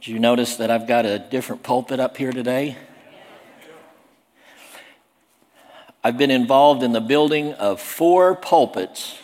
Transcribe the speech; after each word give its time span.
Did 0.00 0.12
you 0.12 0.18
notice 0.18 0.56
that 0.56 0.70
I've 0.70 0.86
got 0.86 1.04
a 1.04 1.18
different 1.18 1.62
pulpit 1.62 2.00
up 2.00 2.16
here 2.16 2.32
today? 2.32 2.78
I've 6.02 6.16
been 6.16 6.30
involved 6.30 6.82
in 6.82 6.92
the 6.92 7.02
building 7.02 7.52
of 7.52 7.82
four 7.82 8.34
pulpits 8.34 9.18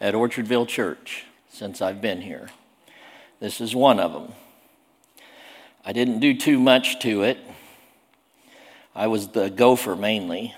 at 0.00 0.14
Orchardville 0.14 0.66
Church 0.66 1.26
since 1.50 1.82
I've 1.82 2.00
been 2.00 2.22
here. 2.22 2.48
This 3.38 3.60
is 3.60 3.76
one 3.76 4.00
of 4.00 4.14
them. 4.14 4.32
I 5.84 5.92
didn't 5.92 6.20
do 6.20 6.32
too 6.32 6.58
much 6.58 6.98
to 7.00 7.24
it. 7.24 7.36
I 8.94 9.08
was 9.08 9.28
the 9.28 9.50
gopher 9.50 9.94
mainly 9.94 10.54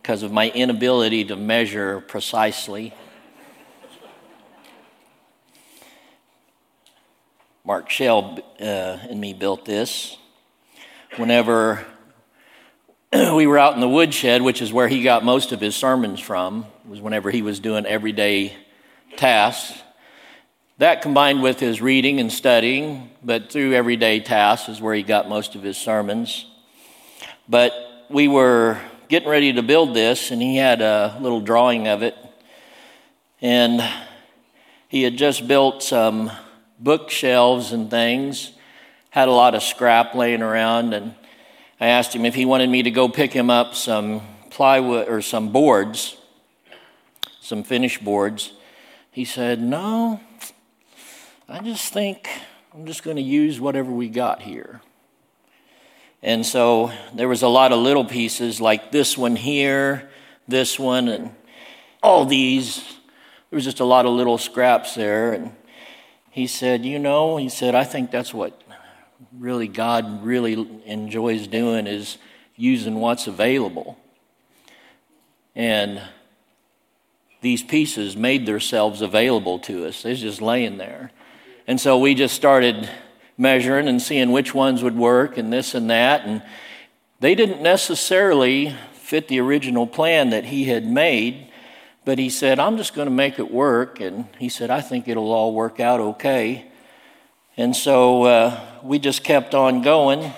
because 0.00 0.22
of 0.22 0.30
my 0.30 0.48
inability 0.50 1.24
to 1.24 1.34
measure 1.34 2.02
precisely. 2.02 2.94
Mark 7.64 7.88
Shell 7.90 8.40
uh, 8.60 8.64
and 8.64 9.20
me 9.20 9.34
built 9.34 9.64
this. 9.64 10.16
Whenever 11.16 11.86
we 13.12 13.46
were 13.46 13.56
out 13.56 13.74
in 13.74 13.80
the 13.80 13.88
woodshed, 13.88 14.42
which 14.42 14.60
is 14.60 14.72
where 14.72 14.88
he 14.88 15.04
got 15.04 15.24
most 15.24 15.52
of 15.52 15.60
his 15.60 15.76
sermons 15.76 16.18
from, 16.18 16.66
was 16.84 17.00
whenever 17.00 17.30
he 17.30 17.40
was 17.40 17.60
doing 17.60 17.86
everyday 17.86 18.56
tasks. 19.16 19.80
That 20.78 21.02
combined 21.02 21.40
with 21.40 21.60
his 21.60 21.80
reading 21.80 22.18
and 22.18 22.32
studying, 22.32 23.10
but 23.22 23.52
through 23.52 23.74
everyday 23.74 24.18
tasks 24.18 24.68
is 24.68 24.80
where 24.80 24.94
he 24.94 25.04
got 25.04 25.28
most 25.28 25.54
of 25.54 25.62
his 25.62 25.76
sermons. 25.76 26.46
But 27.48 27.72
we 28.10 28.26
were 28.26 28.80
getting 29.06 29.28
ready 29.28 29.52
to 29.52 29.62
build 29.62 29.94
this, 29.94 30.32
and 30.32 30.42
he 30.42 30.56
had 30.56 30.80
a 30.80 31.16
little 31.20 31.40
drawing 31.40 31.86
of 31.86 32.02
it. 32.02 32.16
And 33.40 33.88
he 34.88 35.04
had 35.04 35.16
just 35.16 35.46
built 35.46 35.84
some 35.84 36.32
bookshelves 36.82 37.72
and 37.72 37.90
things, 37.90 38.52
had 39.10 39.28
a 39.28 39.32
lot 39.32 39.54
of 39.54 39.62
scrap 39.62 40.14
laying 40.14 40.42
around, 40.42 40.94
and 40.94 41.14
I 41.80 41.88
asked 41.88 42.14
him 42.14 42.24
if 42.24 42.34
he 42.34 42.44
wanted 42.44 42.68
me 42.70 42.82
to 42.82 42.90
go 42.90 43.08
pick 43.08 43.32
him 43.32 43.50
up 43.50 43.74
some 43.74 44.22
plywood 44.50 45.08
or 45.08 45.22
some 45.22 45.52
boards, 45.52 46.16
some 47.40 47.62
finished 47.62 48.04
boards. 48.04 48.52
He 49.10 49.24
said, 49.24 49.60
No, 49.60 50.20
I 51.48 51.60
just 51.60 51.92
think 51.92 52.28
I'm 52.74 52.86
just 52.86 53.02
going 53.02 53.16
to 53.16 53.22
use 53.22 53.60
whatever 53.60 53.90
we 53.90 54.08
got 54.08 54.42
here. 54.42 54.80
And 56.22 56.46
so 56.46 56.92
there 57.14 57.28
was 57.28 57.42
a 57.42 57.48
lot 57.48 57.72
of 57.72 57.80
little 57.80 58.04
pieces 58.04 58.60
like 58.60 58.92
this 58.92 59.18
one 59.18 59.34
here, 59.34 60.08
this 60.46 60.78
one, 60.78 61.08
and 61.08 61.34
all 62.02 62.24
these. 62.24 62.76
There 63.50 63.56
was 63.56 63.64
just 63.64 63.80
a 63.80 63.84
lot 63.84 64.06
of 64.06 64.12
little 64.12 64.38
scraps 64.38 64.94
there. 64.94 65.32
And 65.32 65.52
he 66.32 66.46
said, 66.46 66.84
You 66.84 66.98
know, 66.98 67.36
he 67.36 67.48
said, 67.48 67.74
I 67.74 67.84
think 67.84 68.10
that's 68.10 68.34
what 68.34 68.60
really 69.38 69.68
God 69.68 70.24
really 70.24 70.66
enjoys 70.84 71.46
doing 71.46 71.86
is 71.86 72.18
using 72.56 72.96
what's 72.96 73.26
available. 73.26 73.98
And 75.54 76.02
these 77.42 77.62
pieces 77.62 78.16
made 78.16 78.46
themselves 78.46 79.02
available 79.02 79.58
to 79.60 79.86
us. 79.86 80.02
They're 80.02 80.14
just 80.14 80.40
laying 80.40 80.78
there. 80.78 81.10
And 81.66 81.78
so 81.80 81.98
we 81.98 82.14
just 82.14 82.34
started 82.34 82.88
measuring 83.36 83.86
and 83.86 84.00
seeing 84.00 84.32
which 84.32 84.54
ones 84.54 84.82
would 84.82 84.96
work 84.96 85.36
and 85.36 85.52
this 85.52 85.74
and 85.74 85.90
that. 85.90 86.24
And 86.24 86.42
they 87.20 87.34
didn't 87.34 87.62
necessarily 87.62 88.74
fit 88.94 89.28
the 89.28 89.40
original 89.40 89.86
plan 89.86 90.30
that 90.30 90.46
he 90.46 90.64
had 90.64 90.86
made. 90.86 91.51
But 92.04 92.18
he 92.18 92.30
said, 92.30 92.58
I'm 92.58 92.76
just 92.76 92.94
going 92.94 93.06
to 93.06 93.14
make 93.14 93.38
it 93.38 93.50
work. 93.50 94.00
And 94.00 94.26
he 94.38 94.48
said, 94.48 94.70
I 94.70 94.80
think 94.80 95.06
it'll 95.06 95.32
all 95.32 95.54
work 95.54 95.78
out 95.78 96.00
okay. 96.00 96.66
And 97.56 97.76
so 97.76 98.24
uh, 98.24 98.60
we 98.82 98.98
just 98.98 99.22
kept 99.22 99.54
on 99.54 99.82
going. 99.82 100.32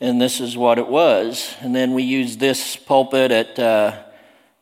And 0.00 0.20
this 0.20 0.40
is 0.40 0.56
what 0.56 0.78
it 0.78 0.86
was. 0.86 1.54
And 1.60 1.74
then 1.74 1.92
we 1.92 2.04
used 2.04 2.38
this 2.38 2.76
pulpit 2.76 3.32
at, 3.32 3.58
uh, 3.58 4.02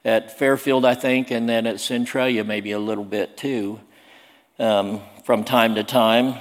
at 0.04 0.36
Fairfield, 0.38 0.84
I 0.84 0.94
think, 0.94 1.30
and 1.30 1.48
then 1.48 1.66
at 1.66 1.78
Centralia, 1.78 2.42
maybe 2.42 2.72
a 2.72 2.78
little 2.78 3.04
bit 3.04 3.36
too, 3.36 3.78
um, 4.58 5.02
from 5.24 5.44
time 5.44 5.74
to 5.74 5.84
time. 5.84 6.34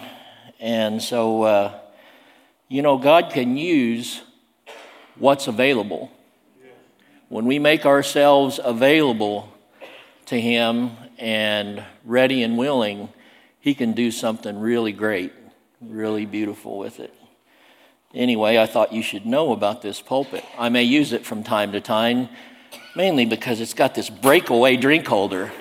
And 0.60 1.02
so, 1.02 1.44
uh, 1.44 1.80
you 2.70 2.82
know, 2.82 2.98
God 2.98 3.32
can 3.32 3.58
use 3.58 4.22
what's 5.18 5.48
available. 5.48 6.12
When 7.30 7.46
we 7.46 7.60
make 7.60 7.86
ourselves 7.86 8.60
available, 8.64 9.54
to 10.28 10.40
Him 10.40 10.92
and 11.18 11.84
ready 12.06 12.44
and 12.44 12.58
willing, 12.58 13.10
He 13.60 13.74
can 13.74 13.94
do 13.94 14.12
something 14.12 14.60
really 14.60 14.92
great, 14.92 15.34
really 15.82 16.26
beautiful 16.26 16.78
with 16.78 17.00
it. 17.00 17.14
Anyway, 18.14 18.58
I 18.58 18.66
thought 18.66 18.94
you 18.94 19.02
should 19.02 19.26
know 19.26 19.52
about 19.52 19.82
this 19.82 20.02
pulpit. 20.02 20.44
I 20.58 20.70
may 20.70 20.84
use 20.84 21.12
it 21.12 21.26
from 21.26 21.44
time 21.44 21.72
to 21.74 21.82
time, 21.82 22.30
mainly 22.96 23.26
because 23.26 23.60
it's 23.60 23.74
got 23.74 23.96
this 23.96 24.10
breakaway 24.10 24.78
drink 24.78 25.06
holder. 25.06 25.52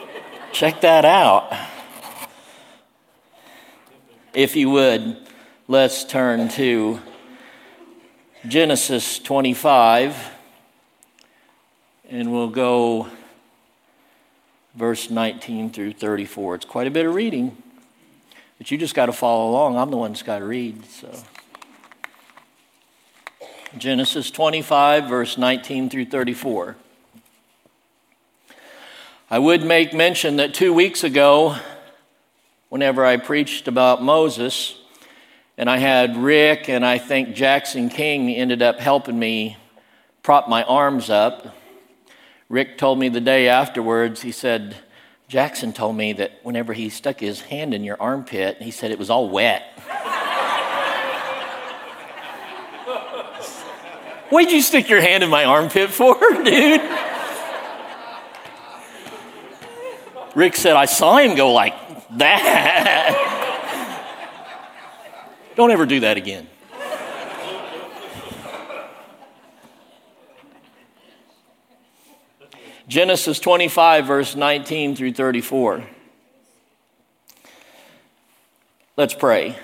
Check 0.53 0.81
that 0.82 1.05
out. 1.05 1.53
If 4.32 4.55
you 4.55 4.71
would, 4.71 5.16
let's 5.66 6.05
turn 6.05 6.49
to 6.50 7.00
Genesis 8.47 9.19
25, 9.19 10.31
and 12.09 12.32
we'll 12.32 12.49
go 12.49 13.09
verse 14.76 15.10
19 15.10 15.70
through 15.70 15.94
34. 15.94 16.56
It's 16.56 16.64
quite 16.64 16.87
a 16.87 16.91
bit 16.91 17.06
of 17.06 17.14
reading, 17.14 17.56
but 18.59 18.70
you 18.70 18.78
just 18.78 18.94
got 18.94 19.06
to 19.06 19.12
follow 19.12 19.50
along. 19.50 19.76
I'm 19.76 19.91
the 19.91 19.97
one 19.97 20.12
that's 20.12 20.22
got 20.22 20.41
to 20.41 20.44
read. 20.44 20.84
So, 20.84 21.10
Genesis 23.76 24.31
25, 24.31 25.09
verse 25.09 25.38
19 25.38 25.91
through 25.91 26.06
34. 26.06 26.76
I 29.28 29.38
would 29.38 29.64
make 29.64 29.92
mention 29.92 30.37
that 30.37 30.54
two 30.54 30.72
weeks 30.72 31.03
ago, 31.03 31.56
whenever 32.69 33.04
I 33.04 33.16
preached 33.16 33.66
about 33.66 34.03
Moses, 34.03 34.78
and 35.58 35.70
I 35.70 35.78
had 35.78 36.19
Rick 36.19 36.69
and 36.69 36.84
I 36.84 36.98
think 36.98 37.34
Jackson 37.34 37.88
King 37.88 38.31
ended 38.31 38.60
up 38.60 38.78
helping 38.78 39.19
me 39.19 39.56
prop 40.22 40.48
my 40.48 40.62
arms 40.64 41.08
up 41.08 41.56
Rick 42.48 42.78
told 42.78 42.98
me 42.98 43.08
the 43.08 43.20
day 43.20 43.48
afterwards, 43.48 44.22
he 44.22 44.30
said, 44.30 44.76
Jackson 45.28 45.72
told 45.72 45.96
me 45.96 46.12
that 46.12 46.38
whenever 46.44 46.72
he 46.72 46.88
stuck 46.88 47.18
his 47.18 47.40
hand 47.40 47.74
in 47.74 47.82
your 47.82 48.00
armpit, 48.00 48.62
he 48.62 48.70
said 48.70 48.92
it 48.92 48.98
was 48.98 49.10
all 49.10 49.28
wet. 49.28 49.64
What'd 54.30 54.52
you 54.52 54.62
stick 54.62 54.88
your 54.88 55.00
hand 55.00 55.24
in 55.24 55.30
my 55.30 55.44
armpit 55.44 55.90
for, 55.90 56.16
dude? 56.44 56.80
Rick 60.36 60.54
said, 60.54 60.76
I 60.76 60.84
saw 60.84 61.16
him 61.16 61.34
go 61.34 61.52
like 61.52 61.74
that. 62.18 63.32
Don't 65.56 65.70
ever 65.70 65.86
do 65.86 66.00
that 66.00 66.16
again. 66.16 66.48
Genesis 72.88 73.41
25, 73.41 74.06
verse 74.06 74.36
19 74.36 74.94
through 74.94 75.12
34. 75.12 75.84
Let's 78.97 79.12
pray. 79.12 79.58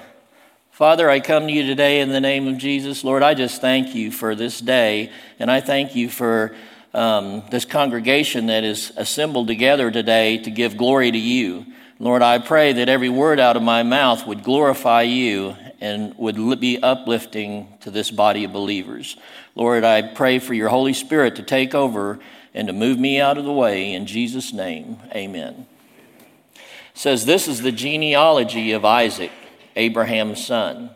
Father, 0.72 1.08
I 1.08 1.20
come 1.20 1.46
to 1.46 1.52
you 1.52 1.64
today 1.64 2.00
in 2.00 2.08
the 2.08 2.20
name 2.20 2.48
of 2.48 2.58
Jesus. 2.58 3.04
Lord, 3.04 3.22
I 3.22 3.34
just 3.34 3.60
thank 3.60 3.94
you 3.94 4.10
for 4.10 4.34
this 4.34 4.60
day, 4.60 5.12
and 5.38 5.52
I 5.52 5.60
thank 5.60 5.94
you 5.94 6.08
for 6.08 6.52
um, 6.94 7.44
this 7.48 7.64
congregation 7.64 8.46
that 8.46 8.64
is 8.64 8.92
assembled 8.96 9.46
together 9.46 9.92
today 9.92 10.38
to 10.38 10.50
give 10.50 10.76
glory 10.76 11.12
to 11.12 11.18
you. 11.18 11.64
Lord, 12.00 12.22
I 12.22 12.38
pray 12.38 12.72
that 12.72 12.88
every 12.88 13.08
word 13.08 13.38
out 13.38 13.56
of 13.56 13.62
my 13.62 13.84
mouth 13.84 14.26
would 14.26 14.42
glorify 14.42 15.02
you 15.02 15.56
and 15.80 16.12
would 16.18 16.58
be 16.58 16.82
uplifting 16.82 17.68
to 17.82 17.92
this 17.92 18.10
body 18.10 18.42
of 18.42 18.52
believers. 18.52 19.16
Lord, 19.54 19.84
I 19.84 20.02
pray 20.02 20.40
for 20.40 20.54
your 20.54 20.70
Holy 20.70 20.92
Spirit 20.92 21.36
to 21.36 21.44
take 21.44 21.72
over 21.72 22.18
and 22.54 22.68
to 22.68 22.72
move 22.72 22.98
me 22.98 23.20
out 23.20 23.38
of 23.38 23.44
the 23.44 23.52
way. 23.52 23.92
In 23.92 24.06
Jesus' 24.06 24.52
name, 24.52 24.98
amen. 25.14 25.66
Says, 26.94 27.24
This 27.24 27.48
is 27.48 27.62
the 27.62 27.72
genealogy 27.72 28.72
of 28.72 28.84
Isaac, 28.84 29.32
Abraham's 29.76 30.44
son. 30.44 30.90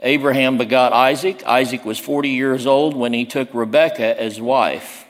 Abraham 0.00 0.58
begot 0.58 0.92
Isaac. 0.92 1.44
Isaac 1.44 1.84
was 1.84 1.98
40 1.98 2.28
years 2.28 2.66
old 2.66 2.94
when 2.94 3.12
he 3.12 3.24
took 3.24 3.48
Rebekah 3.54 4.20
as 4.20 4.40
wife. 4.40 5.06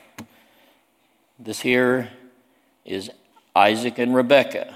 This 1.37 1.59
here 1.59 2.11
is 2.85 3.11
Isaac 3.55 3.97
and 3.99 4.15
Rebekah. 4.15 4.73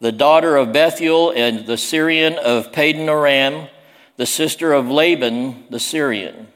The 0.00 0.12
daughter 0.12 0.56
of 0.56 0.72
Bethuel 0.72 1.32
and 1.32 1.66
the 1.66 1.76
Syrian 1.76 2.34
of 2.34 2.72
Padan 2.72 3.08
Aram, 3.08 3.68
the 4.16 4.26
sister 4.26 4.72
of 4.72 4.88
Laban 4.88 5.64
the 5.70 5.80
Syrian. 5.80 6.48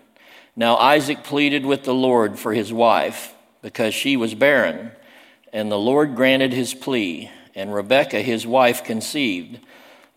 Now 0.55 0.77
Isaac 0.77 1.25
pleaded 1.25 1.65
with 1.65 1.85
the 1.85 1.95
Lord 1.95 2.39
for 2.39 2.53
his 2.53 2.73
wife 2.73 3.35
because 3.63 3.95
she 3.95 4.17
was 4.17 4.35
barren, 4.35 4.93
and 5.53 5.71
the 5.71 5.79
Lord 5.79 6.15
granted 6.15 6.53
his 6.53 6.75
plea, 6.75 7.31
and 7.55 7.75
Rebekah 7.75 8.23
his 8.23 8.47
wife 8.47 8.85
conceived. 8.85 9.61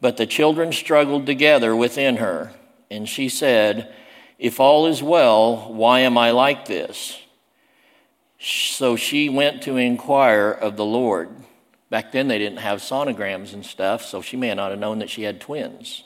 But 0.02 0.18
the 0.18 0.26
children 0.26 0.72
struggled 0.74 1.26
together 1.26 1.76
within 1.76 2.18
her, 2.18 2.54
and 2.92 3.08
she 3.08 3.30
said, 3.30 3.94
If 4.38 4.60
all 4.60 4.88
is 4.88 5.02
well, 5.02 5.72
why 5.72 6.02
am 6.02 6.18
I 6.18 6.32
like 6.32 6.66
this? 6.66 7.20
So 8.40 8.96
she 8.96 9.30
went 9.30 9.64
to 9.64 9.78
inquire 9.78 10.52
of 10.52 10.76
the 10.76 10.86
Lord. 10.86 11.30
Back 11.90 12.12
then, 12.12 12.28
they 12.28 12.40
didn't 12.40 12.60
have 12.60 12.80
sonograms 12.80 13.54
and 13.54 13.66
stuff, 13.66 14.04
so 14.04 14.22
she 14.22 14.36
may 14.36 14.54
not 14.54 14.72
have 14.72 14.80
known 14.80 15.00
that 15.00 15.10
she 15.10 15.24
had 15.24 15.40
twins. 15.40 16.04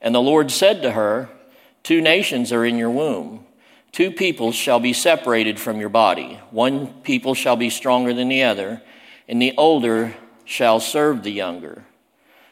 And 0.00 0.14
the 0.14 0.22
Lord 0.22 0.50
said 0.50 0.82
to 0.82 0.92
her, 0.92 1.28
Two 1.84 2.00
nations 2.00 2.50
are 2.50 2.64
in 2.64 2.76
your 2.76 2.90
womb. 2.90 3.46
Two 3.92 4.10
peoples 4.10 4.56
shall 4.56 4.80
be 4.80 4.92
separated 4.92 5.60
from 5.60 5.78
your 5.78 5.90
body. 5.90 6.40
One 6.50 6.88
people 7.02 7.34
shall 7.34 7.54
be 7.54 7.70
stronger 7.70 8.12
than 8.12 8.28
the 8.28 8.42
other, 8.42 8.82
and 9.28 9.40
the 9.40 9.54
older 9.56 10.16
shall 10.44 10.80
serve 10.80 11.22
the 11.22 11.30
younger. 11.30 11.84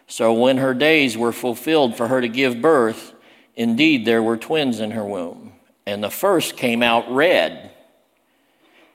So 0.06 0.32
when 0.34 0.58
her 0.58 0.74
days 0.74 1.16
were 1.16 1.32
fulfilled 1.32 1.96
for 1.96 2.08
her 2.08 2.20
to 2.20 2.28
give 2.28 2.60
birth, 2.60 3.14
indeed 3.56 4.04
there 4.04 4.22
were 4.22 4.36
twins 4.36 4.78
in 4.78 4.92
her 4.92 5.04
womb. 5.04 5.54
And 5.86 6.04
the 6.04 6.10
first 6.10 6.56
came 6.56 6.82
out 6.82 7.10
red. 7.10 7.72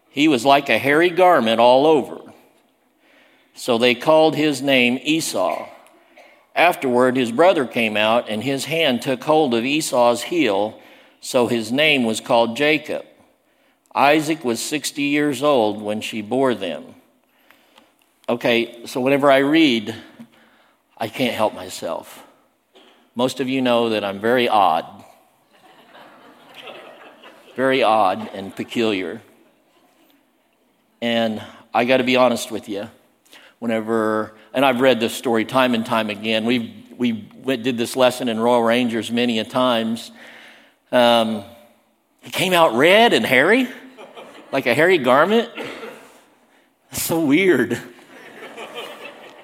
He 0.09 0.27
was 0.27 0.45
like 0.45 0.69
a 0.69 0.77
hairy 0.77 1.09
garment 1.09 1.59
all 1.59 1.85
over. 1.85 2.21
So 3.55 3.77
they 3.77 3.95
called 3.95 4.35
his 4.35 4.61
name 4.61 4.99
Esau. 5.01 5.67
Afterward, 6.57 7.15
his 7.15 7.31
brother 7.31 7.67
came 7.67 7.95
out, 7.95 8.27
and 8.29 8.43
his 8.43 8.65
hand 8.65 9.03
took 9.03 9.23
hold 9.23 9.53
of 9.53 9.63
Esau's 9.63 10.23
heel, 10.23 10.81
so 11.21 11.45
his 11.45 11.71
name 11.71 12.03
was 12.03 12.19
called 12.19 12.57
Jacob. 12.57 13.05
Isaac 13.93 14.43
was 14.43 14.59
60 14.59 15.03
years 15.03 15.43
old 15.43 15.79
when 15.79 16.01
she 16.01 16.23
bore 16.23 16.55
them. 16.55 16.95
Okay, 18.27 18.85
so 18.87 18.99
whenever 18.99 19.31
I 19.31 19.37
read, 19.37 19.93
I 20.97 21.07
can't 21.09 21.35
help 21.35 21.53
myself. 21.53 22.23
Most 23.13 23.39
of 23.39 23.47
you 23.47 23.61
know 23.61 23.89
that 23.89 24.03
I'm 24.03 24.19
very 24.19 24.49
odd, 24.49 25.05
very 27.55 27.83
odd 27.83 28.31
and 28.33 28.55
peculiar. 28.55 29.21
And 31.03 31.39
I 31.71 31.85
got 31.85 31.97
to 31.97 32.03
be 32.03 32.15
honest 32.15 32.49
with 32.49 32.67
you 32.67 32.89
whenever, 33.59 34.33
and 34.57 34.65
I've 34.65 34.81
read 34.81 34.99
this 34.99 35.13
story 35.13 35.45
time 35.45 35.75
and 35.75 35.85
time 35.85 36.09
again. 36.09 36.43
We 36.43 36.83
we 36.97 37.11
did 37.57 37.77
this 37.77 37.95
lesson 37.95 38.27
in 38.27 38.39
Royal 38.39 38.63
Rangers 38.63 39.11
many 39.11 39.37
a 39.37 39.43
times. 39.43 40.09
Um, 40.91 41.43
he 42.21 42.31
came 42.31 42.53
out 42.53 42.73
red 42.73 43.13
and 43.13 43.23
hairy, 43.23 43.67
like 44.51 44.65
a 44.65 44.73
hairy 44.73 44.97
garment. 44.97 45.51
That's 46.89 47.03
so 47.03 47.23
weird. 47.23 47.79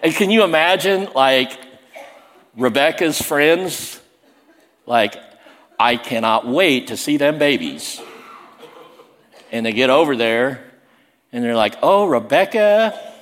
And 0.01 0.15
can 0.15 0.31
you 0.31 0.43
imagine, 0.43 1.07
like, 1.13 1.59
Rebecca's 2.57 3.21
friends? 3.21 4.01
Like, 4.87 5.15
I 5.79 5.97
cannot 5.97 6.47
wait 6.47 6.87
to 6.87 6.97
see 6.97 7.17
them 7.17 7.37
babies. 7.37 8.01
And 9.51 9.63
they 9.63 9.73
get 9.73 9.91
over 9.91 10.15
there 10.15 10.71
and 11.31 11.43
they're 11.43 11.55
like, 11.55 11.75
oh, 11.83 12.07
Rebecca, 12.07 13.12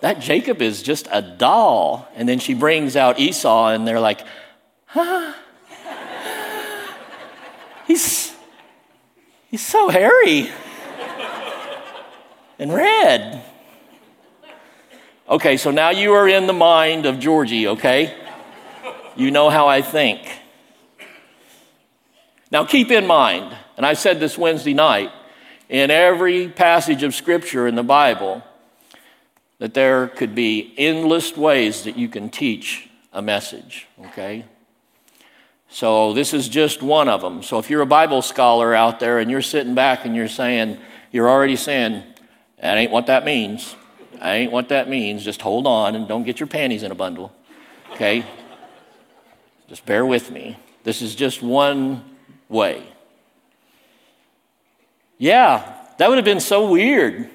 that 0.00 0.20
Jacob 0.20 0.62
is 0.62 0.82
just 0.82 1.08
a 1.10 1.22
doll. 1.22 2.08
And 2.14 2.28
then 2.28 2.38
she 2.38 2.54
brings 2.54 2.96
out 2.96 3.18
Esau, 3.18 3.68
and 3.68 3.86
they're 3.86 4.00
like, 4.00 4.20
huh? 4.86 5.34
He's, 7.86 8.32
he's 9.50 9.66
so 9.66 9.88
hairy 9.88 10.50
and 12.58 12.72
red. 12.72 13.42
Okay, 15.28 15.56
so 15.56 15.70
now 15.70 15.90
you 15.90 16.12
are 16.12 16.28
in 16.28 16.46
the 16.46 16.52
mind 16.52 17.06
of 17.06 17.18
Georgie, 17.18 17.68
okay? 17.68 18.16
You 19.16 19.30
know 19.30 19.50
how 19.50 19.66
I 19.66 19.82
think. 19.82 20.20
Now 22.52 22.64
keep 22.64 22.90
in 22.90 23.06
mind, 23.06 23.56
and 23.76 23.86
I 23.86 23.94
said 23.94 24.18
this 24.20 24.36
Wednesday 24.36 24.74
night, 24.74 25.10
in 25.68 25.90
every 25.90 26.48
passage 26.48 27.04
of 27.04 27.14
Scripture 27.14 27.68
in 27.68 27.76
the 27.76 27.84
Bible, 27.84 28.42
that 29.60 29.74
there 29.74 30.08
could 30.08 30.34
be 30.34 30.74
endless 30.78 31.36
ways 31.36 31.84
that 31.84 31.96
you 31.96 32.08
can 32.08 32.30
teach 32.30 32.88
a 33.12 33.20
message, 33.20 33.86
okay? 34.06 34.44
So 35.68 36.14
this 36.14 36.32
is 36.32 36.48
just 36.48 36.82
one 36.82 37.08
of 37.08 37.20
them. 37.20 37.42
So 37.42 37.58
if 37.58 37.68
you're 37.68 37.82
a 37.82 37.86
Bible 37.86 38.22
scholar 38.22 38.74
out 38.74 39.00
there 39.00 39.18
and 39.18 39.30
you're 39.30 39.42
sitting 39.42 39.74
back 39.74 40.06
and 40.06 40.16
you're 40.16 40.28
saying, 40.28 40.78
you're 41.12 41.28
already 41.28 41.56
saying, 41.56 42.02
that 42.60 42.78
ain't 42.78 42.90
what 42.90 43.06
that 43.06 43.24
means. 43.24 43.76
That 44.14 44.32
ain't 44.32 44.50
what 44.50 44.70
that 44.70 44.88
means. 44.88 45.22
Just 45.22 45.42
hold 45.42 45.66
on 45.66 45.94
and 45.94 46.08
don't 46.08 46.24
get 46.24 46.40
your 46.40 46.46
panties 46.46 46.82
in 46.82 46.90
a 46.90 46.94
bundle, 46.94 47.30
okay? 47.92 48.24
Just 49.68 49.84
bear 49.84 50.06
with 50.06 50.30
me. 50.30 50.58
This 50.84 51.02
is 51.02 51.14
just 51.14 51.42
one 51.42 52.02
way. 52.48 52.82
Yeah, 55.18 55.76
that 55.98 56.08
would 56.08 56.16
have 56.16 56.24
been 56.24 56.40
so 56.40 56.70
weird. 56.70 57.28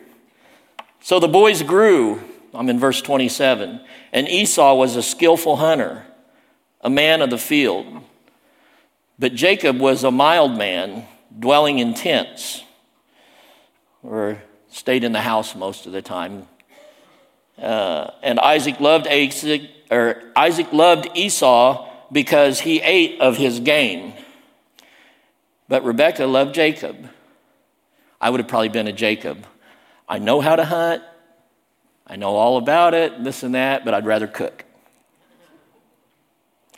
So 1.05 1.19
the 1.19 1.27
boys 1.27 1.61
grew. 1.61 2.19
I'm 2.51 2.67
in 2.67 2.79
verse 2.79 2.99
27. 2.99 3.79
And 4.11 4.27
Esau 4.27 4.73
was 4.73 4.95
a 4.95 5.03
skillful 5.03 5.57
hunter, 5.57 6.03
a 6.81 6.89
man 6.89 7.21
of 7.21 7.29
the 7.29 7.37
field. 7.37 7.85
But 9.19 9.35
Jacob 9.35 9.79
was 9.79 10.03
a 10.03 10.09
mild 10.09 10.57
man, 10.57 11.05
dwelling 11.37 11.77
in 11.77 11.93
tents, 11.93 12.63
or 14.01 14.41
stayed 14.69 15.03
in 15.03 15.11
the 15.11 15.21
house 15.21 15.53
most 15.53 15.85
of 15.85 15.91
the 15.91 16.01
time. 16.01 16.47
Uh, 17.55 18.09
and 18.23 18.39
Isaac 18.39 18.79
loved 18.79 19.05
Isaac, 19.05 19.61
or 19.91 20.23
Isaac 20.35 20.73
loved 20.73 21.09
Esau 21.13 21.87
because 22.11 22.61
he 22.61 22.81
ate 22.81 23.21
of 23.21 23.37
his 23.37 23.59
game. 23.59 24.13
But 25.69 25.85
Rebekah 25.85 26.25
loved 26.25 26.55
Jacob. 26.55 27.11
I 28.19 28.31
would 28.31 28.39
have 28.39 28.47
probably 28.47 28.69
been 28.69 28.87
a 28.87 28.91
Jacob. 28.91 29.45
I 30.07 30.19
know 30.19 30.41
how 30.41 30.55
to 30.55 30.65
hunt. 30.65 31.03
I 32.07 32.15
know 32.15 32.35
all 32.35 32.57
about 32.57 32.93
it, 32.93 33.23
this 33.23 33.43
and 33.43 33.55
that, 33.55 33.83
but 33.83 33.93
I'd 33.93 34.05
rather 34.05 34.27
cook. 34.27 34.63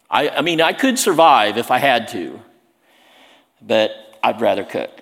I, 0.10 0.30
I 0.30 0.42
mean, 0.42 0.62
I 0.62 0.72
could 0.72 0.98
survive 0.98 1.58
if 1.58 1.70
I 1.70 1.80
had 1.80 2.08
to, 2.10 2.40
but 3.62 3.92
I'd 4.24 4.40
rather 4.40 4.64
cook. 4.64 5.02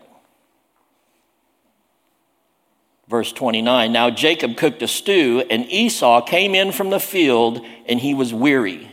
Verse 3.08 3.32
29 3.32 3.92
Now 3.92 4.10
Jacob 4.10 4.58
cooked 4.58 4.82
a 4.82 4.88
stew, 4.88 5.44
and 5.50 5.66
Esau 5.72 6.22
came 6.22 6.56
in 6.56 6.72
from 6.72 6.90
the 6.90 7.00
field, 7.00 7.64
and 7.88 8.00
he 8.00 8.16
was 8.16 8.34
weary. 8.34 8.92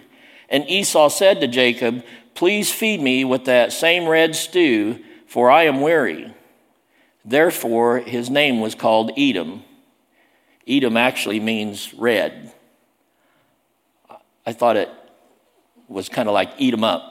And 0.51 0.69
Esau 0.69 1.09
said 1.09 1.41
to 1.41 1.49
Jacob, 1.49 2.05
Please 2.35 2.71
feed 2.71 3.01
me 3.01 3.25
with 3.25 3.47
that 3.47 3.73
same 3.73 4.07
red 4.07 4.37
stew, 4.37 5.03
for 5.27 5.51
I 5.51 5.65
am 5.65 5.81
weary. 5.81 6.35
Therefore, 7.25 7.99
his 7.99 8.31
name 8.31 8.61
was 8.61 8.75
called 8.75 9.13
Edom. 9.17 9.63
Edom 10.67 10.97
actually 10.97 11.41
means 11.41 11.95
red. 11.95 12.53
I 14.45 14.53
thought 14.53 14.77
it 14.77 14.91
was 15.89 16.09
kind 16.09 16.29
of 16.29 16.35
like 16.35 16.53
eat 16.59 16.73
them 16.73 16.85
up. 16.85 17.09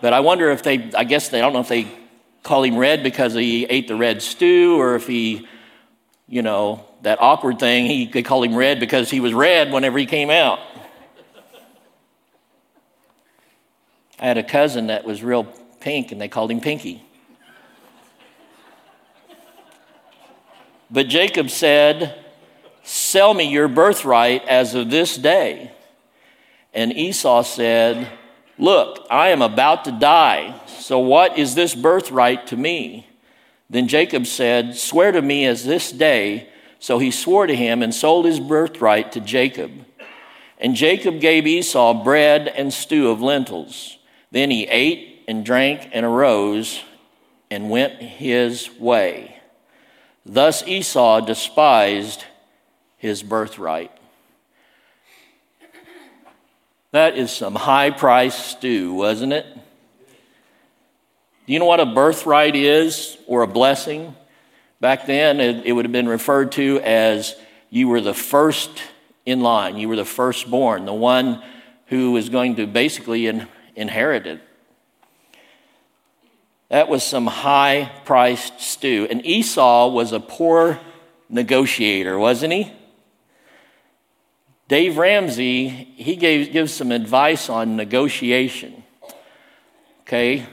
But 0.00 0.12
I 0.12 0.20
wonder 0.20 0.50
if 0.50 0.62
they, 0.62 0.90
I 0.96 1.04
guess 1.04 1.28
they, 1.28 1.38
I 1.38 1.42
don't 1.42 1.52
know 1.52 1.60
if 1.60 1.68
they 1.68 1.88
call 2.44 2.62
him 2.62 2.76
red 2.76 3.02
because 3.02 3.34
he 3.34 3.64
ate 3.64 3.88
the 3.88 3.96
red 3.96 4.22
stew 4.22 4.80
or 4.80 4.94
if 4.94 5.08
he, 5.08 5.48
you 6.28 6.42
know, 6.42 6.84
that 7.02 7.20
awkward 7.20 7.58
thing, 7.58 7.86
he 7.86 8.06
could 8.06 8.24
call 8.24 8.42
him 8.42 8.54
red 8.54 8.78
because 8.78 9.10
he 9.10 9.18
was 9.18 9.34
red 9.34 9.72
whenever 9.72 9.98
he 9.98 10.06
came 10.06 10.30
out. 10.30 10.60
I 14.20 14.26
had 14.26 14.38
a 14.38 14.42
cousin 14.42 14.88
that 14.88 15.04
was 15.04 15.22
real 15.22 15.44
pink 15.80 16.12
and 16.12 16.20
they 16.20 16.28
called 16.28 16.50
him 16.50 16.60
Pinky. 16.60 17.02
But 20.90 21.08
Jacob 21.08 21.50
said, 21.50 22.24
Sell 22.82 23.34
me 23.34 23.44
your 23.44 23.68
birthright 23.68 24.46
as 24.46 24.74
of 24.74 24.90
this 24.90 25.16
day. 25.16 25.72
And 26.72 26.96
Esau 26.96 27.42
said, 27.42 28.08
Look, 28.58 29.06
I 29.10 29.28
am 29.28 29.42
about 29.42 29.84
to 29.84 29.92
die, 29.92 30.60
so 30.66 30.98
what 30.98 31.38
is 31.38 31.54
this 31.54 31.74
birthright 31.74 32.46
to 32.48 32.56
me? 32.56 33.06
Then 33.70 33.88
Jacob 33.88 34.26
said, 34.26 34.76
Swear 34.76 35.12
to 35.12 35.22
me 35.22 35.44
as 35.44 35.64
this 35.64 35.92
day. 35.92 36.48
So 36.80 36.98
he 36.98 37.10
swore 37.10 37.46
to 37.46 37.56
him 37.56 37.82
and 37.82 37.94
sold 37.94 38.24
his 38.24 38.40
birthright 38.40 39.12
to 39.12 39.20
Jacob. 39.20 39.72
And 40.58 40.74
Jacob 40.74 41.20
gave 41.20 41.46
Esau 41.46 42.02
bread 42.04 42.48
and 42.48 42.72
stew 42.72 43.10
of 43.10 43.20
lentils. 43.20 43.98
Then 44.30 44.50
he 44.50 44.64
ate 44.66 45.24
and 45.28 45.44
drank 45.44 45.88
and 45.92 46.06
arose 46.06 46.82
and 47.50 47.70
went 47.70 48.00
his 48.00 48.70
way. 48.78 49.37
Thus 50.28 50.62
Esau 50.66 51.20
despised 51.20 52.24
his 52.98 53.22
birthright. 53.22 53.90
That 56.90 57.16
is 57.16 57.30
some 57.30 57.54
high 57.54 57.90
price 57.90 58.34
stew, 58.34 58.92
wasn't 58.92 59.32
it? 59.32 59.46
Do 61.46 61.52
you 61.54 61.58
know 61.58 61.64
what 61.64 61.80
a 61.80 61.86
birthright 61.86 62.54
is 62.56 63.16
or 63.26 63.42
a 63.42 63.46
blessing? 63.46 64.14
Back 64.80 65.06
then, 65.06 65.40
it, 65.40 65.64
it 65.64 65.72
would 65.72 65.86
have 65.86 65.92
been 65.92 66.08
referred 66.08 66.52
to 66.52 66.78
as 66.80 67.34
you 67.70 67.88
were 67.88 68.02
the 68.02 68.14
first 68.14 68.70
in 69.24 69.40
line. 69.40 69.78
You 69.78 69.88
were 69.88 69.96
the 69.96 70.04
firstborn, 70.04 70.84
the 70.84 70.92
one 70.92 71.42
who 71.86 72.12
was 72.12 72.28
going 72.28 72.56
to 72.56 72.66
basically 72.66 73.26
in, 73.28 73.48
inherit 73.74 74.26
it. 74.26 74.42
That 76.68 76.88
was 76.88 77.02
some 77.02 77.26
high 77.26 77.90
priced 78.04 78.60
stew. 78.60 79.06
And 79.10 79.24
Esau 79.24 79.88
was 79.88 80.12
a 80.12 80.20
poor 80.20 80.78
negotiator, 81.28 82.18
wasn't 82.18 82.52
he? 82.52 82.72
Dave 84.68 84.98
Ramsey, 84.98 85.68
he 85.68 86.16
gave, 86.16 86.52
gives 86.52 86.74
some 86.74 86.92
advice 86.92 87.48
on 87.48 87.76
negotiation. 87.76 88.82
Okay? 90.02 90.46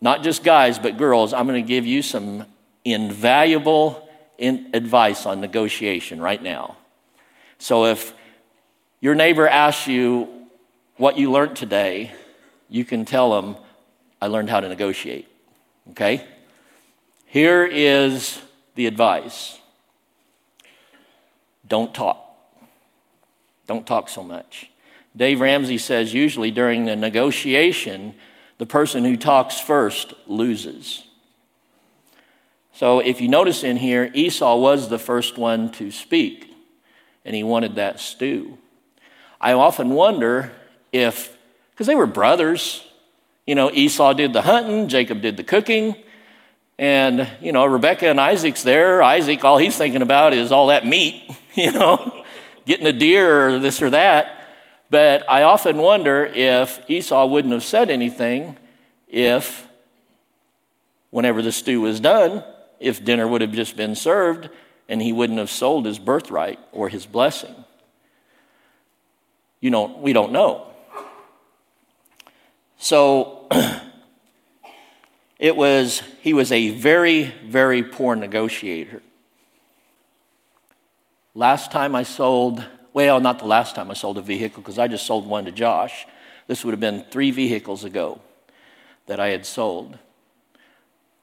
Not 0.00 0.22
just 0.22 0.44
guys, 0.44 0.78
but 0.78 0.96
girls. 0.96 1.32
I'm 1.32 1.48
going 1.48 1.62
to 1.62 1.68
give 1.68 1.84
you 1.84 2.02
some 2.02 2.46
invaluable 2.84 4.08
in 4.38 4.70
advice 4.72 5.26
on 5.26 5.40
negotiation 5.40 6.20
right 6.20 6.42
now. 6.42 6.76
So 7.58 7.86
if 7.86 8.14
your 9.00 9.14
neighbor 9.14 9.46
asks 9.46 9.86
you 9.86 10.28
what 10.96 11.18
you 11.18 11.30
learned 11.30 11.56
today, 11.56 12.12
you 12.68 12.84
can 12.84 13.04
tell 13.04 13.40
them, 13.40 13.56
I 14.22 14.28
learned 14.28 14.48
how 14.48 14.60
to 14.60 14.68
negotiate. 14.68 15.29
Okay? 15.90 16.24
Here 17.26 17.64
is 17.64 18.40
the 18.74 18.86
advice 18.86 19.58
don't 21.66 21.94
talk. 21.94 22.26
Don't 23.68 23.86
talk 23.86 24.08
so 24.08 24.24
much. 24.24 24.68
Dave 25.16 25.40
Ramsey 25.40 25.78
says 25.78 26.12
usually 26.12 26.50
during 26.50 26.84
the 26.84 26.96
negotiation, 26.96 28.14
the 28.58 28.66
person 28.66 29.04
who 29.04 29.16
talks 29.16 29.60
first 29.60 30.12
loses. 30.26 31.04
So 32.72 32.98
if 32.98 33.20
you 33.20 33.28
notice 33.28 33.62
in 33.62 33.76
here, 33.76 34.10
Esau 34.14 34.56
was 34.56 34.88
the 34.88 34.98
first 34.98 35.38
one 35.38 35.70
to 35.72 35.92
speak, 35.92 36.52
and 37.24 37.36
he 37.36 37.44
wanted 37.44 37.76
that 37.76 38.00
stew. 38.00 38.58
I 39.40 39.52
often 39.52 39.90
wonder 39.90 40.50
if, 40.90 41.36
because 41.70 41.86
they 41.86 41.94
were 41.94 42.06
brothers, 42.06 42.84
you 43.50 43.56
know, 43.56 43.68
Esau 43.72 44.12
did 44.12 44.32
the 44.32 44.42
hunting, 44.42 44.86
Jacob 44.86 45.22
did 45.22 45.36
the 45.36 45.42
cooking, 45.42 45.96
and, 46.78 47.28
you 47.40 47.50
know, 47.50 47.66
Rebecca 47.66 48.06
and 48.06 48.20
Isaac's 48.20 48.62
there. 48.62 49.02
Isaac, 49.02 49.44
all 49.44 49.58
he's 49.58 49.76
thinking 49.76 50.02
about 50.02 50.34
is 50.34 50.52
all 50.52 50.68
that 50.68 50.86
meat, 50.86 51.28
you 51.54 51.72
know 51.72 52.24
getting 52.64 52.86
a 52.86 52.92
deer 52.92 53.48
or 53.48 53.58
this 53.58 53.82
or 53.82 53.90
that. 53.90 54.46
But 54.90 55.28
I 55.28 55.42
often 55.42 55.78
wonder 55.78 56.24
if 56.24 56.88
Esau 56.88 57.26
wouldn't 57.26 57.52
have 57.52 57.64
said 57.64 57.90
anything 57.90 58.56
if, 59.08 59.66
whenever 61.10 61.42
the 61.42 61.50
stew 61.50 61.80
was 61.80 61.98
done, 61.98 62.44
if 62.78 63.04
dinner 63.04 63.26
would 63.26 63.40
have 63.40 63.50
just 63.50 63.76
been 63.76 63.96
served 63.96 64.48
and 64.88 65.02
he 65.02 65.12
wouldn't 65.12 65.40
have 65.40 65.50
sold 65.50 65.86
his 65.86 65.98
birthright 65.98 66.60
or 66.70 66.88
his 66.88 67.04
blessing. 67.04 67.64
You 69.60 69.70
know, 69.70 69.98
we 69.98 70.12
don't 70.12 70.30
know. 70.30 70.68
So 72.78 73.39
it 75.38 75.56
was, 75.56 76.02
he 76.20 76.32
was 76.32 76.52
a 76.52 76.70
very, 76.70 77.24
very 77.44 77.82
poor 77.82 78.14
negotiator. 78.14 79.02
Last 81.34 81.70
time 81.70 81.94
I 81.94 82.02
sold, 82.02 82.64
well, 82.92 83.20
not 83.20 83.38
the 83.38 83.46
last 83.46 83.74
time 83.74 83.90
I 83.90 83.94
sold 83.94 84.18
a 84.18 84.22
vehicle 84.22 84.62
because 84.62 84.78
I 84.78 84.88
just 84.88 85.06
sold 85.06 85.26
one 85.26 85.44
to 85.44 85.52
Josh. 85.52 86.06
This 86.46 86.64
would 86.64 86.72
have 86.72 86.80
been 86.80 87.04
three 87.10 87.30
vehicles 87.30 87.84
ago 87.84 88.20
that 89.06 89.20
I 89.20 89.28
had 89.28 89.46
sold. 89.46 89.98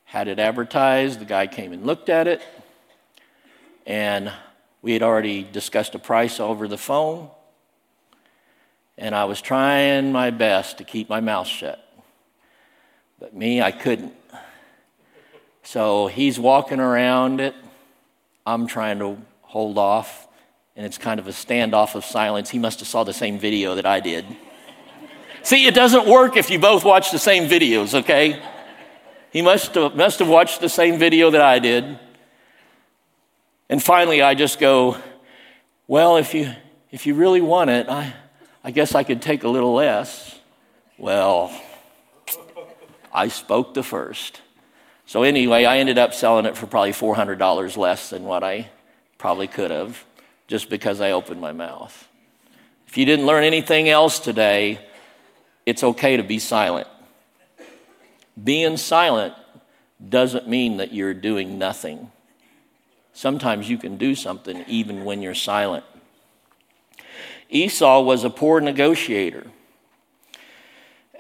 Had 0.06 0.28
it 0.28 0.40
advertised, 0.40 1.20
the 1.20 1.26
guy 1.26 1.48
came 1.48 1.74
and 1.74 1.86
looked 1.86 2.08
at 2.08 2.28
it, 2.28 2.42
and 3.86 4.32
we 4.82 4.94
had 4.94 5.04
already 5.04 5.44
discussed 5.44 5.96
a 5.96 6.00
price 6.00 6.40
over 6.40 6.68
the 6.68 6.78
phone, 6.78 7.30
and 8.98 9.14
I 9.14 9.26
was 9.26 9.42
trying 9.42 10.12
my 10.14 10.30
best 10.30 10.78
to 10.78 10.86
keep 10.86 11.10
my 11.10 11.20
mouth 11.20 11.48
shut. 11.48 11.87
But 13.20 13.36
me, 13.36 13.62
I 13.62 13.72
couldn't. 13.72 14.14
So 15.64 16.08
he's 16.08 16.40
walking 16.40 16.80
around 16.80 17.42
it. 17.42 17.56
I'm 18.46 18.68
trying 18.68 19.00
to 19.00 19.18
hold 19.42 19.78
off, 19.78 20.28
and 20.76 20.86
it's 20.86 20.98
kind 20.98 21.20
of 21.20 21.28
a 21.28 21.32
standoff 21.32 21.96
of 21.96 22.06
silence. 22.06 22.50
He 22.50 22.60
must 22.60 22.80
have 22.80 22.88
saw 22.88 23.04
the 23.04 23.14
same 23.14 23.40
video 23.40 23.76
that 23.76 23.86
I 23.86 24.00
did. 24.00 24.26
See, 25.42 25.66
it 25.66 25.74
doesn't 25.74 26.08
work 26.08 26.38
if 26.38 26.50
you 26.50 26.60
both 26.60 26.86
watch 26.86 27.12
the 27.12 27.20
same 27.20 27.50
videos, 27.50 27.94
okay? 27.94 28.42
He 29.32 29.42
must 29.42 29.76
have, 29.76 29.96
must 29.96 30.20
have 30.20 30.28
watched 30.28 30.62
the 30.62 30.70
same 30.70 31.00
video 31.00 31.32
that 31.32 31.42
I 31.42 31.60
did. 31.60 32.00
And 33.70 33.82
finally, 33.82 34.22
I 34.22 34.36
just 34.36 34.60
go, 34.60 34.98
Well, 35.88 36.18
if 36.18 36.34
you, 36.34 36.54
if 36.92 37.06
you 37.06 37.16
really 37.16 37.42
want 37.42 37.70
it, 37.70 37.90
I, 37.90 38.14
I 38.64 38.72
guess 38.72 38.96
I 38.96 39.04
could 39.04 39.22
take 39.22 39.44
a 39.44 39.50
little 39.50 39.74
less. 39.74 40.40
Well, 40.98 41.52
I 43.18 43.28
spoke 43.28 43.74
the 43.74 43.84
first. 43.84 44.42
So, 45.06 45.24
anyway, 45.24 45.66
I 45.66 45.80
ended 45.80 45.98
up 45.98 46.14
selling 46.14 46.46
it 46.46 46.56
for 46.56 46.68
probably 46.68 46.92
$400 46.92 47.76
less 47.78 48.10
than 48.10 48.24
what 48.24 48.44
I 48.44 48.70
Probably 49.18 49.48
could 49.48 49.72
have, 49.72 50.06
just 50.48 50.70
because 50.70 51.02
I 51.02 51.12
opened 51.12 51.42
my 51.42 51.52
mouth. 51.52 52.08
If 52.88 52.98
you 52.98 53.06
didn't 53.06 53.26
learn 53.26 53.44
anything 53.44 53.90
else 53.90 54.20
today, 54.20 54.80
it's 55.66 55.84
okay 55.84 56.18
to 56.18 56.24
be 56.24 56.40
silent. 56.40 56.88
Being 58.42 58.78
silent 58.78 59.34
doesn't 60.08 60.48
mean 60.48 60.78
that 60.78 60.94
you're 60.94 61.16
doing 61.16 61.58
nothing. 61.58 62.12
Sometimes 63.14 63.68
you 63.68 63.80
can 63.80 63.98
do 63.98 64.14
something 64.14 64.64
even 64.68 65.04
when 65.04 65.24
you're 65.24 65.34
silent. 65.34 65.84
Esau 67.50 68.02
was 68.02 68.24
a 68.24 68.30
poor 68.30 68.62
negotiator. 68.62 69.48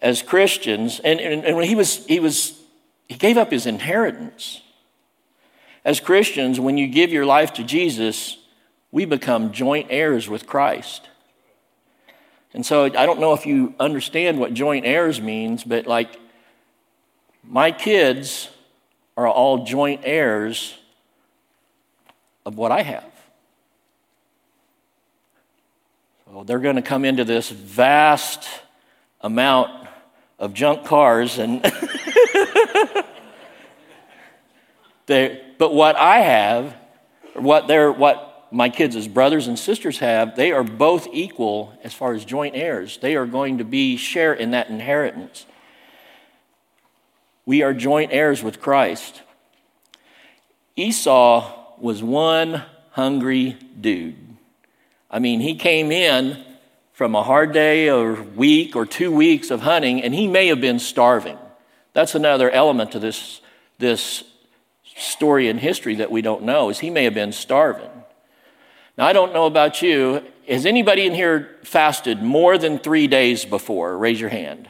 As 0.01 0.22
Christians, 0.22 1.00
and, 1.00 1.20
and, 1.20 1.44
and 1.44 1.63
he 1.63 1.75
was, 1.75 2.06
he 2.06 2.20
was, 2.20 2.60
he 3.08 3.16
gave 3.16 3.38
up 3.38 3.51
his 3.51 3.66
inheritance. 3.66 4.62
As 5.84 6.00
Christians, 6.00 6.60
when 6.60 6.77
you 6.77 6.88
give 6.88 7.12
your 7.12 7.25
life 7.25 7.54
to 7.54 7.63
Jesus, 7.63 8.38
we 8.92 9.06
become 9.06 9.51
joint 9.51 9.88
heirs 9.89 10.30
with 10.30 10.46
Christ. 10.46 11.10
And 12.54 12.66
so 12.66 12.86
I 12.86 13.06
don't 13.06 13.20
know 13.20 13.34
if 13.34 13.46
you 13.46 13.74
understand 13.80 14.39
what 14.39 14.54
joint 14.54 14.86
heirs 14.86 15.22
means, 15.22 15.63
but 15.63 15.88
like 15.88 16.20
my 17.44 17.72
kids 17.72 18.50
are 19.16 19.27
all 19.27 19.66
joint 19.66 20.01
heirs 20.04 20.75
of 22.46 22.58
what 22.58 22.72
I 22.72 22.82
have. 22.82 23.12
So 26.25 26.44
they're 26.44 26.60
going 26.60 26.75
to 26.75 26.82
come 26.82 27.06
into 27.06 27.24
this 27.24 27.50
vast 27.50 28.48
amount 29.22 29.87
of 30.39 30.53
junk 30.53 30.86
cars 30.86 31.38
and 31.39 31.63
they 35.08 35.44
but 35.58 35.74
what 35.74 35.96
I 35.96 36.20
have, 36.20 36.75
what, 37.34 37.67
they're, 37.67 37.91
what 37.91 38.48
my 38.51 38.70
kids 38.70 39.08
brothers 39.08 39.48
and 39.48 39.58
sisters 39.58 40.00
have, 40.00 40.36
they 40.36 40.51
are 40.51 40.63
both 40.63 41.08
equal 41.12 41.77
as 41.84 41.94
far 41.94 42.13
as 42.13 42.24
joint 42.24 42.56
heirs. 42.56 42.98
They 42.98 43.15
are 43.15 43.25
going 43.25 43.58
to 43.58 43.63
be 43.63 43.98
share 43.98 44.34
in 44.34 44.51
that 44.51 44.70
inheritance. 44.70 45.46
We 47.46 47.63
are 47.63 47.74
joint 47.74 48.12
heirs 48.13 48.44
with 48.44 48.60
Christ. 48.60 49.22
Esau 50.75 51.53
was 51.79 52.03
one 52.03 52.63
hungry 52.91 53.58
dude. 53.79 54.15
I 55.10 55.20
mean, 55.20 55.39
he 55.39 55.56
came 55.56 55.91
in 55.91 56.44
from 56.98 57.13
a 57.13 57.22
hard 57.22 57.54
day 57.54 57.92
or 57.92 58.13
week 58.13 58.75
or 58.75 58.84
two 58.84 59.12
weeks 59.12 59.51
of 59.51 59.62
hunting, 59.62 60.01
and 60.01 60.16
he 60.16 60.27
may 60.27 60.48
have 60.48 60.60
been 60.60 60.80
starving. 60.80 61.38
That's 61.94 62.16
another 62.16 62.50
element 62.50 62.94
to 62.94 63.00
this, 63.00 63.39
this 63.77 64.24
story 64.96 65.48
in 65.48 65.60
history 65.60 65.94
that 65.94 66.10
we 66.10 66.24
don't 66.24 66.42
know 66.42 66.72
is 66.72 66.80
he 66.80 66.89
may 66.89 67.04
have 67.04 67.13
been 67.13 67.32
starving. 67.32 67.92
Now, 68.98 69.06
I 69.06 69.13
don't 69.13 69.32
know 69.32 69.46
about 69.46 69.84
you. 69.84 70.25
Has 70.50 70.66
anybody 70.66 71.06
in 71.06 71.13
here 71.13 71.58
fasted 71.63 72.24
more 72.24 72.58
than 72.58 72.80
three 72.80 73.06
days 73.06 73.46
before? 73.46 73.96
Raise 73.96 74.20
your 74.20 74.32
hand. 74.32 74.68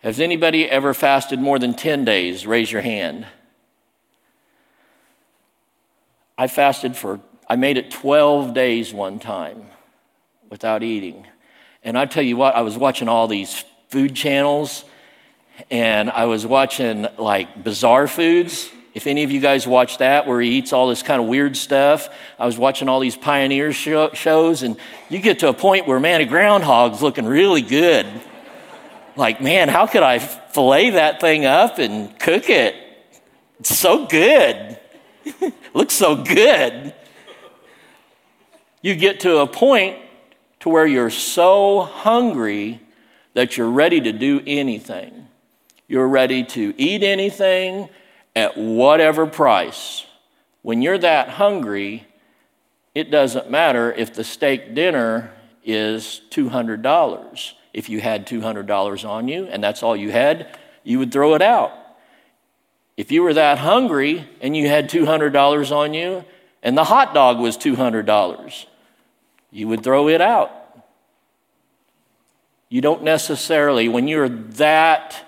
Has 0.00 0.20
anybody 0.20 0.70
ever 0.70 0.92
fasted 0.92 1.38
more 1.38 1.58
than 1.58 1.72
10 1.72 2.04
days? 2.04 2.46
Raise 2.46 2.70
your 2.70 2.82
hand. 2.82 3.26
I 6.36 6.48
fasted 6.48 6.98
for, 6.98 7.20
I 7.48 7.56
made 7.56 7.78
it 7.78 7.90
12 7.90 8.52
days 8.52 8.92
one 8.92 9.18
time 9.18 9.66
without 10.50 10.82
eating. 10.82 11.26
And 11.82 11.96
I 11.96 12.04
tell 12.04 12.22
you 12.22 12.36
what, 12.36 12.54
I 12.54 12.60
was 12.60 12.76
watching 12.76 13.08
all 13.08 13.26
these 13.26 13.64
food 13.88 14.14
channels 14.14 14.84
and 15.70 16.10
I 16.10 16.26
was 16.26 16.46
watching 16.46 17.06
like 17.16 17.64
Bizarre 17.64 18.06
Foods. 18.06 18.70
If 18.94 19.06
any 19.06 19.22
of 19.22 19.30
you 19.30 19.40
guys 19.40 19.66
watch 19.66 19.98
that, 19.98 20.26
where 20.26 20.40
he 20.40 20.50
eats 20.58 20.72
all 20.72 20.88
this 20.88 21.02
kind 21.02 21.22
of 21.22 21.28
weird 21.28 21.56
stuff, 21.56 22.08
I 22.38 22.46
was 22.46 22.58
watching 22.58 22.88
all 22.88 23.00
these 23.00 23.16
pioneer 23.16 23.72
show, 23.72 24.10
shows, 24.12 24.62
and 24.62 24.76
you 25.08 25.18
get 25.20 25.38
to 25.40 25.48
a 25.48 25.54
point 25.54 25.86
where, 25.86 26.00
man, 26.00 26.20
a 26.20 26.24
groundhog's 26.24 27.00
looking 27.00 27.24
really 27.24 27.62
good. 27.62 28.06
Like, 29.16 29.40
man, 29.40 29.68
how 29.68 29.86
could 29.86 30.02
I 30.02 30.18
fillet 30.18 30.90
that 30.90 31.20
thing 31.20 31.44
up 31.44 31.78
and 31.78 32.18
cook 32.18 32.50
it? 32.50 32.74
It's 33.60 33.76
so 33.76 34.06
good. 34.06 34.78
Looks 35.74 35.94
so 35.94 36.16
good. 36.16 36.94
You 38.80 38.94
get 38.94 39.20
to 39.20 39.38
a 39.38 39.46
point 39.46 39.98
to 40.60 40.68
where 40.68 40.86
you're 40.86 41.10
so 41.10 41.80
hungry 41.80 42.80
that 43.34 43.56
you're 43.56 43.70
ready 43.70 44.00
to 44.00 44.12
do 44.12 44.42
anything. 44.46 45.26
You're 45.86 46.08
ready 46.08 46.44
to 46.44 46.74
eat 46.76 47.02
anything 47.02 47.88
at 48.36 48.56
whatever 48.56 49.26
price. 49.26 50.06
When 50.62 50.82
you're 50.82 50.98
that 50.98 51.30
hungry, 51.30 52.06
it 52.94 53.10
doesn't 53.10 53.50
matter 53.50 53.92
if 53.92 54.14
the 54.14 54.24
steak 54.24 54.74
dinner 54.74 55.32
is 55.64 56.20
$200. 56.30 57.52
If 57.72 57.88
you 57.88 58.00
had 58.00 58.26
$200 58.26 59.08
on 59.08 59.28
you 59.28 59.46
and 59.46 59.62
that's 59.62 59.82
all 59.82 59.96
you 59.96 60.10
had, 60.10 60.58
you 60.84 60.98
would 60.98 61.12
throw 61.12 61.34
it 61.34 61.42
out. 61.42 61.72
If 62.96 63.12
you 63.12 63.22
were 63.22 63.34
that 63.34 63.58
hungry 63.58 64.28
and 64.40 64.56
you 64.56 64.68
had 64.68 64.90
$200 64.90 65.72
on 65.72 65.94
you 65.94 66.24
and 66.62 66.76
the 66.76 66.84
hot 66.84 67.14
dog 67.14 67.38
was 67.38 67.56
$200, 67.56 68.66
you 69.50 69.68
would 69.68 69.82
throw 69.82 70.08
it 70.08 70.20
out. 70.20 70.52
You 72.68 72.80
don't 72.80 73.02
necessarily, 73.02 73.88
when 73.88 74.08
you're 74.08 74.28
that 74.28 75.24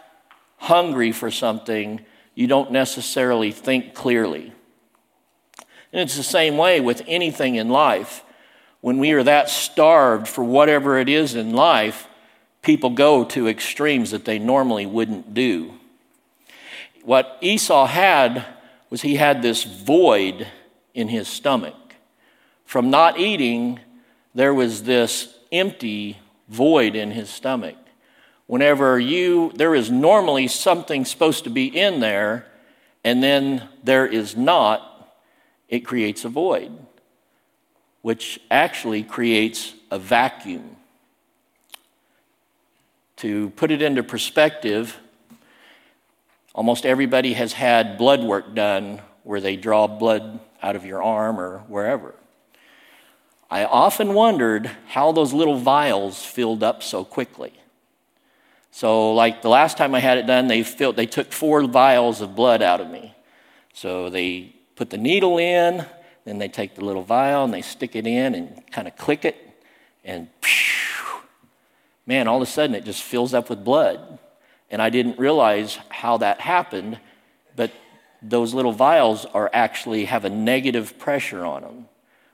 hungry 0.59 1.13
for 1.13 1.31
something, 1.31 2.01
you 2.35 2.47
don't 2.47 2.71
necessarily 2.71 3.51
think 3.51 3.95
clearly. 3.95 4.53
And 5.93 6.01
it's 6.01 6.17
the 6.17 6.23
same 6.23 6.57
way 6.57 6.81
with 6.81 7.03
anything 7.07 7.57
in 7.57 7.69
life. 7.69 8.23
When 8.81 8.99
we 8.99 9.13
are 9.13 9.23
that 9.23 9.49
starved 9.49 10.29
for 10.29 10.45
whatever 10.45 10.99
it 10.99 11.09
is 11.09 11.35
in 11.35 11.53
life, 11.53 12.07
people 12.63 12.91
go 12.91 13.25
to 13.25 13.49
extremes 13.49 14.11
that 14.11 14.25
they 14.25 14.39
normally 14.39 14.87
wouldn't 14.87 15.35
do. 15.35 15.75
What 17.03 17.39
Esau 17.41 17.87
had 17.87 18.45
was 18.91 19.03
he 19.03 19.17
had 19.17 19.41
this 19.41 19.65
void 19.65 20.47
in 20.95 21.09
his 21.09 21.29
stomach. 21.29 21.75
From 22.65 22.91
not 22.91 23.19
eating, 23.19 23.81
there 24.35 24.55
was 24.55 24.85
this 24.85 25.35
empty 25.51 26.19
void 26.49 26.95
in 26.95 27.11
his 27.11 27.29
stomach. 27.31 27.77
Whenever 28.47 28.99
you, 28.99 29.53
there 29.55 29.75
is 29.75 29.91
normally 29.91 30.49
something 30.49 31.05
supposed 31.05 31.45
to 31.45 31.51
be 31.51 31.67
in 31.67 32.01
there, 32.01 32.47
and 33.05 33.23
then 33.23 33.69
there 33.83 34.07
is 34.07 34.37
not, 34.37 35.15
it 35.69 35.81
creates 35.81 36.25
a 36.25 36.29
void, 36.29 36.73
which 38.03 38.41
actually 38.51 39.03
creates 39.03 39.75
a 39.91 39.99
vacuum. 39.99 40.77
To 43.19 43.51
put 43.51 43.71
it 43.71 43.83
into 43.83 44.03
perspective, 44.03 44.99
almost 46.55 46.87
everybody 46.87 47.35
has 47.35 47.53
had 47.53 47.99
blood 47.99 48.25
work 48.25 48.55
done 48.55 49.01
where 49.23 49.41
they 49.41 49.57
draw 49.57 49.87
blood 49.87 50.41
out 50.63 50.77
of 50.77 50.85
your 50.85 51.03
arm 51.03 51.39
or 51.39 51.59
wherever. 51.69 52.15
I 53.51 53.65
often 53.65 54.15
wondered 54.15 54.71
how 54.89 55.13
those 55.13 55.33
little 55.33 55.59
vials 55.59 56.25
filled 56.25 56.63
up 56.63 56.83
so 56.83 57.05
quickly. 57.05 57.53
So, 58.71 59.13
like 59.13 59.43
the 59.43 59.49
last 59.49 59.77
time 59.77 59.95
I 59.95 59.99
had 59.99 60.19
it 60.19 60.27
done, 60.27 60.47
they, 60.47 60.63
filled, 60.63 60.95
they 60.95 61.07
took 61.07 61.33
four 61.33 61.65
vials 61.65 62.21
of 62.21 62.37
blood 62.37 62.63
out 62.63 62.81
of 62.81 62.89
me. 62.89 63.15
So, 63.75 64.09
they 64.09 64.55
put 64.77 64.91
the 64.91 64.99
needle 64.99 65.39
in, 65.39 65.85
then 66.25 66.39
they 66.39 66.49
take 66.49 66.77
the 66.77 66.85
little 66.85 67.03
vial 67.03 67.45
and 67.45 67.53
they 67.53 67.63
stick 67.63 67.97
it 67.97 68.07
in 68.07 68.35
and 68.35 68.63
kind 68.71 68.87
of 68.87 68.97
click 68.97 69.25
it, 69.25 69.37
and 70.05 70.29
man, 72.07 72.27
all 72.27 72.37
of 72.37 72.43
a 72.43 72.51
sudden 72.51 72.75
it 72.75 72.85
just 72.85 73.03
fills 73.03 73.35
up 73.35 73.51
with 73.51 73.65
blood. 73.65 74.19
And 74.71 74.81
I 74.81 74.91
didn't 74.91 75.19
realize 75.19 75.79
how 75.89 76.19
that 76.19 76.41
happened, 76.41 76.99
but 77.57 77.73
those 78.23 78.55
little 78.55 78.73
vials 78.73 79.25
are 79.27 79.51
actually 79.53 80.05
have 80.07 80.25
a 80.25 80.31
negative 80.31 80.99
pressure 80.99 81.45
on 81.45 81.63
them, 81.63 81.89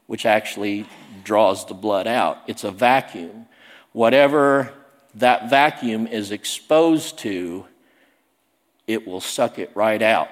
which 0.07 0.27
actually 0.27 0.87
draws 1.25 1.67
the 1.67 1.75
blood 1.75 2.07
out. 2.07 2.39
It's 2.47 2.65
a 2.65 2.71
vacuum. 2.71 3.47
Whatever 3.93 4.73
that 5.15 5.49
vacuum 5.49 6.07
is 6.07 6.31
exposed 6.31 7.19
to, 7.21 7.67
it 8.87 9.07
will 9.07 9.21
suck 9.21 9.59
it 9.59 9.71
right 9.75 10.03
out. 10.03 10.29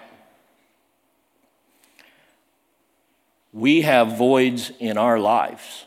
we 3.55 3.83
have 3.83 4.19
voids 4.19 4.73
in 4.81 4.99
our 4.99 5.19
lives. 5.19 5.87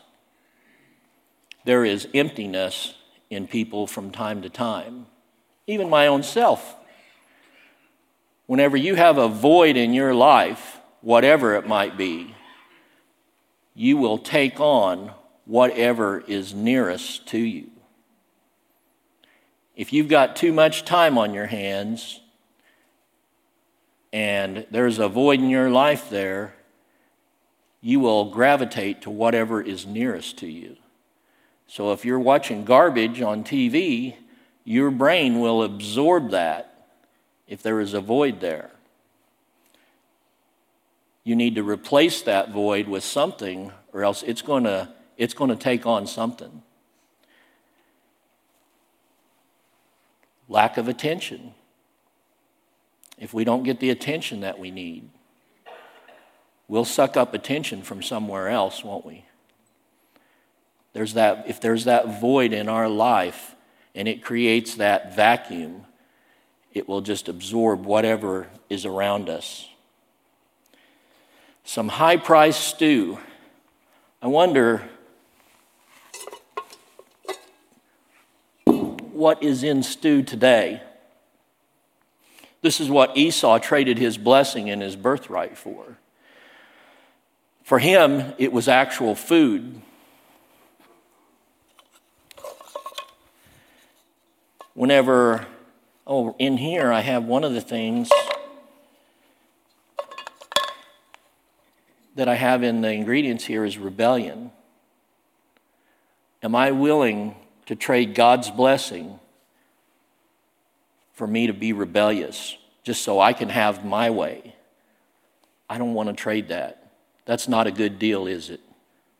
There 1.64 1.84
is 1.84 2.08
emptiness 2.14 2.94
in 3.28 3.46
people 3.46 3.86
from 3.86 4.10
time 4.10 4.40
to 4.42 4.48
time, 4.48 5.06
even 5.66 5.90
my 5.90 6.06
own 6.06 6.22
self. 6.22 6.76
Whenever 8.48 8.78
you 8.78 8.94
have 8.94 9.18
a 9.18 9.28
void 9.28 9.76
in 9.76 9.92
your 9.92 10.14
life, 10.14 10.80
whatever 11.02 11.54
it 11.54 11.66
might 11.66 11.98
be, 11.98 12.34
you 13.74 13.94
will 13.98 14.16
take 14.16 14.58
on 14.58 15.12
whatever 15.44 16.20
is 16.20 16.54
nearest 16.54 17.28
to 17.28 17.38
you. 17.38 17.70
If 19.76 19.92
you've 19.92 20.08
got 20.08 20.34
too 20.34 20.54
much 20.54 20.86
time 20.86 21.18
on 21.18 21.34
your 21.34 21.44
hands 21.44 22.20
and 24.14 24.66
there's 24.70 24.98
a 24.98 25.10
void 25.10 25.40
in 25.40 25.50
your 25.50 25.68
life 25.68 26.08
there, 26.08 26.54
you 27.82 28.00
will 28.00 28.30
gravitate 28.30 29.02
to 29.02 29.10
whatever 29.10 29.60
is 29.60 29.84
nearest 29.84 30.38
to 30.38 30.46
you. 30.46 30.78
So 31.66 31.92
if 31.92 32.02
you're 32.02 32.18
watching 32.18 32.64
garbage 32.64 33.20
on 33.20 33.44
TV, 33.44 34.14
your 34.64 34.90
brain 34.90 35.38
will 35.38 35.62
absorb 35.62 36.30
that 36.30 36.67
if 37.48 37.62
there 37.62 37.80
is 37.80 37.94
a 37.94 38.00
void 38.00 38.40
there. 38.40 38.70
You 41.24 41.34
need 41.34 41.56
to 41.56 41.62
replace 41.62 42.22
that 42.22 42.52
void 42.52 42.88
with 42.88 43.02
something, 43.02 43.72
or 43.92 44.04
else 44.04 44.22
it's 44.22 44.42
going 44.42 44.64
to, 44.64 44.88
it's 45.16 45.34
going 45.34 45.50
to 45.50 45.56
take 45.56 45.86
on 45.86 46.06
something. 46.06 46.62
Lack 50.48 50.76
of 50.76 50.88
attention. 50.88 51.54
If 53.18 53.34
we 53.34 53.44
don't 53.44 53.64
get 53.64 53.80
the 53.80 53.90
attention 53.90 54.40
that 54.40 54.58
we 54.58 54.70
need, 54.70 55.10
we'll 56.68 56.84
suck 56.84 57.16
up 57.16 57.34
attention 57.34 57.82
from 57.82 58.02
somewhere 58.02 58.48
else, 58.48 58.84
won't 58.84 59.04
we? 59.04 59.24
There's 60.92 61.14
that, 61.14 61.44
if 61.48 61.60
there's 61.60 61.84
that 61.84 62.20
void 62.20 62.52
in 62.52 62.68
our 62.68 62.88
life 62.88 63.54
and 63.94 64.08
it 64.08 64.22
creates 64.22 64.76
that 64.76 65.14
vacuum, 65.14 65.84
it 66.78 66.88
will 66.88 67.00
just 67.00 67.28
absorb 67.28 67.84
whatever 67.84 68.46
is 68.70 68.86
around 68.86 69.28
us. 69.28 69.68
Some 71.64 71.88
high 71.88 72.16
priced 72.16 72.62
stew. 72.62 73.18
I 74.22 74.28
wonder 74.28 74.88
what 78.64 79.42
is 79.42 79.64
in 79.64 79.82
stew 79.82 80.22
today. 80.22 80.80
This 82.62 82.80
is 82.80 82.88
what 82.88 83.16
Esau 83.16 83.58
traded 83.58 83.98
his 83.98 84.16
blessing 84.16 84.70
and 84.70 84.80
his 84.80 84.94
birthright 84.96 85.58
for. 85.58 85.98
For 87.64 87.80
him, 87.80 88.34
it 88.38 88.52
was 88.52 88.68
actual 88.68 89.14
food. 89.14 89.82
Whenever, 94.74 95.46
oh, 96.08 96.34
in 96.38 96.56
here, 96.56 96.90
I 96.90 97.00
have 97.00 97.24
one 97.24 97.44
of 97.44 97.52
the 97.52 97.60
things 97.60 98.08
that 102.16 102.28
I 102.28 102.34
have 102.34 102.62
in 102.62 102.80
the 102.80 102.90
ingredients 102.90 103.44
here 103.44 103.64
is 103.64 103.78
rebellion. 103.78 104.50
Am 106.42 106.56
I 106.56 106.72
willing 106.72 107.36
to 107.66 107.76
trade 107.76 108.14
God's 108.14 108.50
blessing 108.50 109.20
for 111.12 111.26
me 111.26 111.46
to 111.46 111.52
be 111.52 111.72
rebellious 111.72 112.56
just 112.82 113.02
so 113.02 113.20
I 113.20 113.34
can 113.34 113.50
have 113.50 113.84
my 113.84 114.08
way? 114.08 114.56
I 115.68 115.76
don't 115.76 115.92
want 115.92 116.08
to 116.08 116.14
trade 116.14 116.48
that. 116.48 116.90
That's 117.26 117.46
not 117.46 117.66
a 117.66 117.70
good 117.70 117.98
deal, 117.98 118.26
is 118.26 118.48
it? 118.48 118.60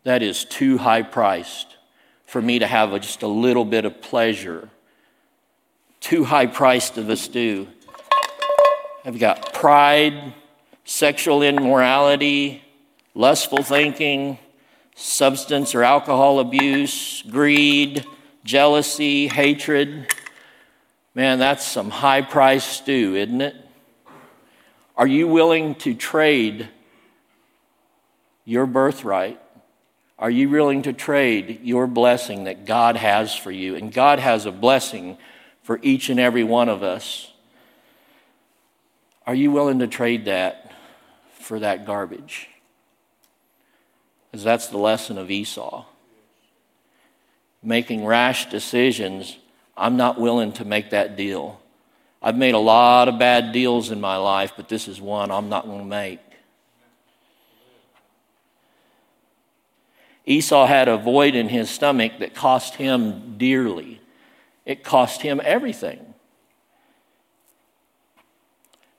That 0.05 0.23
is 0.23 0.45
too 0.45 0.79
high 0.79 1.03
priced 1.03 1.77
for 2.25 2.41
me 2.41 2.59
to 2.59 2.67
have 2.67 2.95
a, 2.95 2.99
just 2.99 3.23
a 3.23 3.27
little 3.29 3.67
bit 3.67 3.85
of 3.85 4.01
pleasure. 4.01 4.71
Too 6.01 6.25
high 6.25 6.47
priced 6.47 6.99
of 6.99 7.09
a 7.09 7.17
stew. 7.17 7.69
I've 9.05 9.19
got 9.19 9.53
pride, 9.53 10.35
sexual 10.85 11.43
immorality, 11.43 12.63
lustful 13.15 13.63
thinking, 13.63 14.39
substance 14.95 15.75
or 15.75 15.83
alcohol 15.83 16.41
abuse, 16.41 17.23
greed, 17.23 18.05
jealousy, 18.45 19.29
hatred. 19.29 20.13
Man, 21.15 21.39
that's 21.39 21.65
some 21.65 21.91
high 21.91 22.23
priced 22.23 22.71
stew, 22.71 23.15
isn't 23.17 23.41
it? 23.41 23.57
Are 24.97 25.07
you 25.07 25.29
willing 25.29 25.75
to 25.77 25.95
trade 25.95 26.69
your 28.45 28.67
birthright? 28.67 29.41
Are 30.19 30.31
you 30.31 30.49
willing 30.49 30.83
to 30.83 30.93
trade 30.93 31.61
your 31.63 31.87
blessing 31.87 32.45
that 32.45 32.67
God 32.67 32.97
has 32.97 33.35
for 33.35 33.53
you? 33.53 33.77
And 33.77 33.93
God 33.93 34.19
has 34.19 34.47
a 34.47 34.51
blessing 34.51 35.17
for 35.69 35.79
each 35.83 36.09
and 36.09 36.19
every 36.19 36.45
one 36.45 36.71
of 36.71 36.83
us. 36.83 37.31
Are 39.27 39.35
you 39.35 39.51
willing 39.51 39.81
to 39.81 39.87
trade 39.87 40.25
that 40.25 40.73
for 41.41 41.61
that 41.61 41.85
garbage? 41.85 42.49
Because 44.31 44.43
that's 44.43 44.69
the 44.69 44.79
lesson 44.79 45.19
of 45.19 45.31
Esau. 45.31 45.85
Making 47.63 48.07
rash 48.07 48.49
decisions, 48.49 49.37
I'm 49.77 49.99
not 49.99 50.19
willing 50.19 50.53
to 50.53 50.65
make 50.65 50.89
that 50.89 51.19
deal. 51.19 51.61
I've 52.23 52.39
made 52.39 52.55
a 52.55 52.59
lot 52.59 53.09
of 53.09 53.19
bad 53.19 53.53
deals 53.53 53.91
in 53.91 54.01
my 54.01 54.17
life, 54.17 54.55
but 54.57 54.71
this 54.71 54.89
is 54.89 55.03
one 55.03 55.31
I'm 55.31 55.51
not 55.51 55.67
going 55.67 55.81
to 55.81 55.85
make. 55.85 56.21
Esau 60.25 60.65
had 60.65 60.89
a 60.89 60.97
void 60.97 61.35
in 61.35 61.51
his 61.51 61.69
stomach 61.69 62.13
that 62.21 62.35
cost 62.35 62.77
him 62.77 63.37
dearly. 63.37 63.98
It 64.69 64.85
cost 64.85 65.23
him 65.23 65.41
everything. 65.43 66.13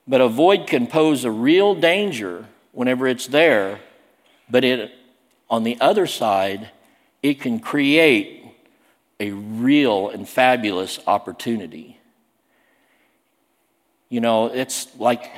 But 0.06 0.20
a 0.20 0.28
void 0.28 0.66
can 0.66 0.88
pose 0.88 1.24
a 1.24 1.30
real 1.30 1.76
danger 1.76 2.46
whenever 2.72 3.06
it's 3.06 3.28
there, 3.28 3.78
but 4.50 4.64
it, 4.64 4.90
on 5.48 5.62
the 5.62 5.80
other 5.80 6.08
side, 6.08 6.70
it 7.22 7.40
can 7.40 7.60
create 7.60 8.44
a 9.20 9.30
real 9.30 10.08
and 10.08 10.28
fabulous 10.28 10.98
opportunity. 11.06 12.00
You 14.08 14.20
know, 14.20 14.46
it's 14.46 14.88
like, 14.98 15.30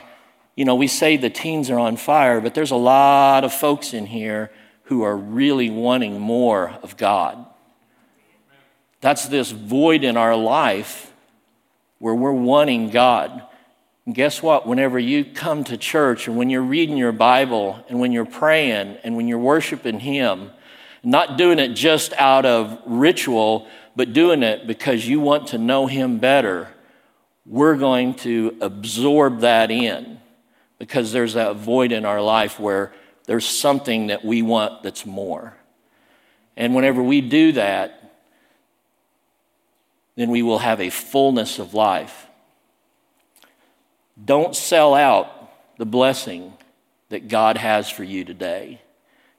you 0.57 0.65
know, 0.65 0.77
we 0.77 0.87
say 0.87 1.19
the 1.19 1.29
teens 1.29 1.69
are 1.69 1.79
on 1.79 1.99
fire, 1.99 2.41
but 2.41 2.55
there's 2.55 2.71
a 2.71 2.77
lot 2.77 3.45
of 3.45 3.53
folks 3.53 3.93
in 3.93 4.07
here 4.07 4.51
who 4.85 5.03
are 5.03 5.17
really 5.17 5.69
wanting 5.69 6.19
more 6.19 6.71
of 6.83 6.97
God. 6.97 7.45
That's 9.03 9.27
this 9.27 9.51
void 9.51 10.05
in 10.05 10.17
our 10.17 10.37
life 10.37 11.13
where 11.99 12.15
we're 12.15 12.33
wanting 12.33 12.91
God. 12.91 13.43
And 14.07 14.15
guess 14.15 14.43
what? 14.43 14.67
Whenever 14.67 14.99
you 14.99 15.25
come 15.25 15.65
to 15.65 15.77
church 15.77 16.29
and 16.29 16.37
when 16.37 16.51
you're 16.51 16.63
reading 16.63 16.97
your 16.97 17.13
Bible 17.13 17.85
and 17.89 18.01
when 18.01 18.13
you're 18.13 18.25
praying 18.25 18.97
and 19.05 19.17
when 19.17 19.27
you're 19.27 19.39
worshiping 19.39 20.01
Him, 20.01 20.51
not 21.03 21.37
doing 21.37 21.59
it 21.59 21.75
just 21.75 22.13
out 22.15 22.47
of 22.47 22.81
ritual, 22.87 23.67
but 23.97 24.13
doing 24.13 24.45
it 24.45 24.69
because 24.69 25.07
you 25.07 25.19
want 25.19 25.49
to 25.49 25.59
know 25.59 25.89
Him 25.89 26.19
better, 26.19 26.69
we're 27.45 27.77
going 27.77 28.15
to 28.15 28.57
absorb 28.61 29.41
that 29.41 29.73
in 29.73 30.21
because 30.79 31.11
there's 31.11 31.35
that 31.35 31.57
void 31.57 31.91
in 31.91 32.05
our 32.05 32.23
life 32.23 32.61
where 32.61 32.93
there's 33.27 33.47
something 33.47 34.09
that 34.09 34.25
we 34.25 34.43
want 34.43 34.85
that's 34.85 35.05
more. 35.05 35.57
And 36.57 36.73
whenever 36.73 37.03
we 37.03 37.21
do 37.21 37.53
that, 37.53 38.02
then 40.17 40.31
we 40.31 40.43
will 40.43 40.59
have 40.59 40.81
a 40.81 40.91
fullness 40.91 41.59
of 41.59 41.75
life. 41.75 42.27
Don't 44.23 44.55
sell 44.55 44.95
out 44.95 45.51
the 45.79 45.87
blessing 45.87 46.53
that 47.09 47.29
God 47.29 47.57
has 47.57 47.91
for 47.91 48.05
you 48.05 48.25
today 48.25 48.81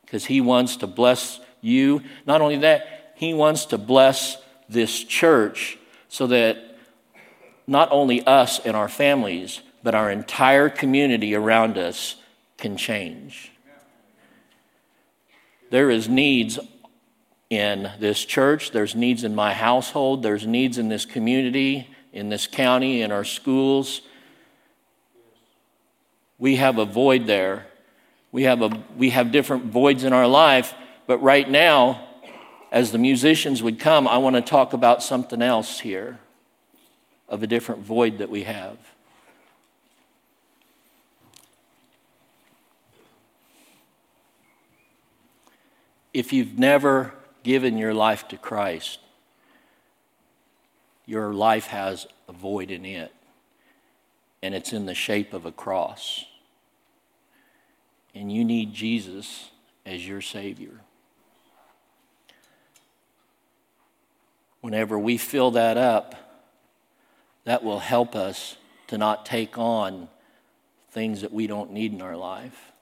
because 0.02 0.26
He 0.26 0.42
wants 0.42 0.78
to 0.78 0.88
bless 0.88 1.40
you. 1.62 2.02
Not 2.26 2.42
only 2.42 2.58
that, 2.58 3.14
He 3.16 3.34
wants 3.34 3.66
to 3.68 3.78
bless 3.78 4.38
this 4.68 5.04
church 5.04 5.78
so 6.10 6.28
that 6.28 6.78
not 7.68 7.90
only 7.92 8.26
us 8.26 8.60
and 8.60 8.76
our 8.76 8.90
families, 8.90 9.62
but 9.84 9.96
our 9.96 10.10
entire 10.12 10.70
community 10.70 11.36
around 11.36 11.78
us 11.78 12.16
can 12.58 12.78
change. 12.78 13.52
There 15.70 15.90
is 15.90 16.08
needs 16.08 16.60
in 17.58 17.92
this 18.00 18.24
church, 18.24 18.72
there's 18.72 18.96
needs 18.96 19.24
in 19.24 19.36
my 19.36 19.54
household, 19.54 20.24
there's 20.24 20.46
needs 20.46 20.78
in 20.78 20.90
this 20.90 21.06
community, 21.06 21.88
in 22.12 22.30
this 22.30 22.48
county, 22.48 23.02
in 23.02 23.12
our 23.12 23.24
schools. 23.24 24.02
We 26.38 26.58
have 26.58 26.78
a 26.78 26.86
void 26.86 27.28
there. 27.28 27.68
We 28.32 28.44
have, 28.44 28.62
a, 28.62 28.84
we 28.98 29.12
have 29.12 29.32
different 29.32 29.66
voids 29.66 30.04
in 30.04 30.14
our 30.14 30.28
life, 30.28 30.74
but 31.06 31.20
right 31.20 31.50
now, 31.50 32.08
as 32.72 32.92
the 32.92 32.98
musicians 32.98 33.62
would 33.62 33.80
come, 33.80 34.08
I 34.08 34.18
want 34.18 34.36
to 34.36 34.42
talk 34.42 34.74
about 34.74 35.04
something 35.04 35.42
else 35.42 35.80
here 35.80 36.20
of 37.30 37.44
a 37.44 37.48
different 37.48 37.82
void 37.82 38.18
that 38.18 38.30
we 38.30 38.44
have. 38.44 38.78
If 46.14 46.34
you've 46.34 46.60
never 46.60 47.14
given 47.44 47.78
your 47.78 47.94
life 47.94 48.28
to 48.30 48.38
Christ, 48.38 49.00
your 51.06 51.34
life 51.34 51.68
has 51.68 52.08
a 52.28 52.34
void 52.34 52.72
in 52.72 52.86
it, 52.86 53.12
and 54.42 54.56
it's 54.56 54.74
in 54.74 54.86
the 54.86 54.96
shape 54.96 55.34
of 55.34 55.46
a 55.46 55.52
cross. 55.52 56.26
And 58.16 58.32
you 58.32 58.46
need 58.46 58.74
Jesus 58.74 59.50
as 59.86 60.08
your 60.08 60.22
Savior. 60.22 60.82
Whenever 64.62 64.98
we 64.98 65.18
fill 65.18 65.52
that 65.52 65.78
up, 65.78 66.16
that 67.44 67.64
will 67.64 67.80
help 67.80 68.16
us 68.16 68.56
to 68.88 68.98
not 68.98 69.26
take 69.26 69.58
on 69.58 70.08
things 70.92 71.22
that 71.22 71.34
we 71.34 71.48
don't 71.48 71.72
need 71.72 71.92
in 71.92 72.02
our 72.02 72.16
life. 72.16 72.73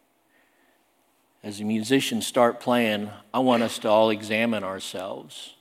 As 1.44 1.58
the 1.58 1.64
musicians 1.64 2.28
start 2.28 2.60
playing, 2.60 3.10
I 3.34 3.40
want 3.40 3.64
us 3.64 3.80
to 3.80 3.90
all 3.90 4.12
examine 4.12 4.64
ourselves. 4.64 5.56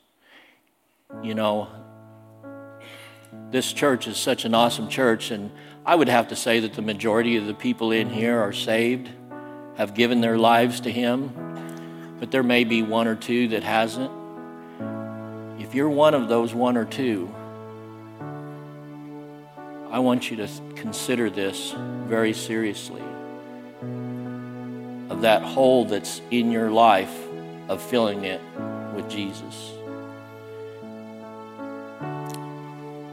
You 1.23 1.35
know, 1.35 1.69
this 3.51 3.73
church 3.73 4.07
is 4.07 4.19
such 4.19 4.45
an 4.45 4.55
awesome 4.55 4.88
church, 4.88 5.31
and 5.31 5.51
I 5.87 5.95
would 5.95 6.11
have 6.11 6.29
to 6.29 6.37
say 6.37 6.61
that 6.61 6.75
the 6.75 6.83
majority 6.83 7.38
of 7.38 7.47
the 7.47 7.55
people 7.55 7.93
in 7.93 8.11
here 8.11 8.38
are 8.38 8.53
saved, 8.53 9.09
have 9.79 9.95
given 9.95 10.21
their 10.21 10.37
lives 10.37 10.81
to 10.81 10.93
Him, 10.93 11.33
but 12.21 12.31
there 12.31 12.43
may 12.43 12.64
be 12.64 12.83
one 12.83 13.09
or 13.09 13.16
two 13.16 13.49
that 13.49 13.62
hasn't. 13.62 14.11
If 15.59 15.75
you're 15.75 15.88
one 15.88 16.12
of 16.12 16.29
those 16.29 16.53
one 16.53 16.77
or 16.77 16.85
two, 16.85 17.35
I 19.90 19.99
want 20.01 20.31
you 20.31 20.37
to 20.37 20.49
consider 20.77 21.31
this 21.31 21.75
very 22.07 22.35
seriously 22.35 23.03
that 25.20 25.42
hole 25.42 25.85
that's 25.85 26.20
in 26.30 26.50
your 26.50 26.70
life 26.70 27.14
of 27.68 27.83
filling 27.83 28.24
it 28.24 28.40
with 28.94 29.09
Jesus. 29.09 29.72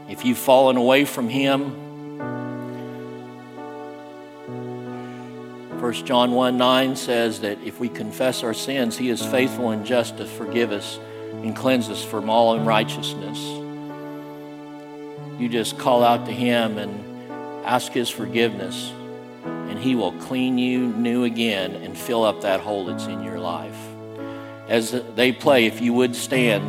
If 0.08 0.24
you've 0.24 0.38
fallen 0.38 0.76
away 0.76 1.04
from 1.04 1.28
Him, 1.28 1.86
1 5.80 5.92
John 6.06 6.32
1 6.32 6.56
9 6.58 6.96
says 6.96 7.40
that 7.40 7.58
if 7.62 7.78
we 7.78 7.88
confess 7.88 8.42
our 8.42 8.54
sins, 8.54 8.96
He 8.96 9.10
is 9.10 9.24
faithful 9.24 9.70
and 9.70 9.86
just 9.86 10.16
to 10.16 10.26
forgive 10.26 10.72
us 10.72 10.98
and 11.32 11.54
cleanse 11.54 11.88
us 11.88 12.04
from 12.04 12.28
all 12.28 12.54
unrighteousness. 12.54 13.38
You 15.38 15.48
just 15.48 15.78
call 15.78 16.02
out 16.02 16.26
to 16.26 16.32
Him 16.32 16.78
and 16.78 17.64
ask 17.64 17.92
His 17.92 18.08
forgiveness 18.08 18.92
and 19.78 19.86
He 19.86 19.94
will 19.94 20.10
clean 20.10 20.58
you 20.58 20.88
new 20.88 21.22
again 21.22 21.76
and 21.76 21.96
fill 21.96 22.24
up 22.24 22.40
that 22.40 22.58
hole 22.58 22.86
that's 22.86 23.06
in 23.06 23.22
your 23.22 23.38
life. 23.38 23.76
As 24.66 24.90
they 25.14 25.30
play, 25.30 25.66
if 25.66 25.80
you 25.80 25.92
would 25.92 26.16
stand. 26.16 26.68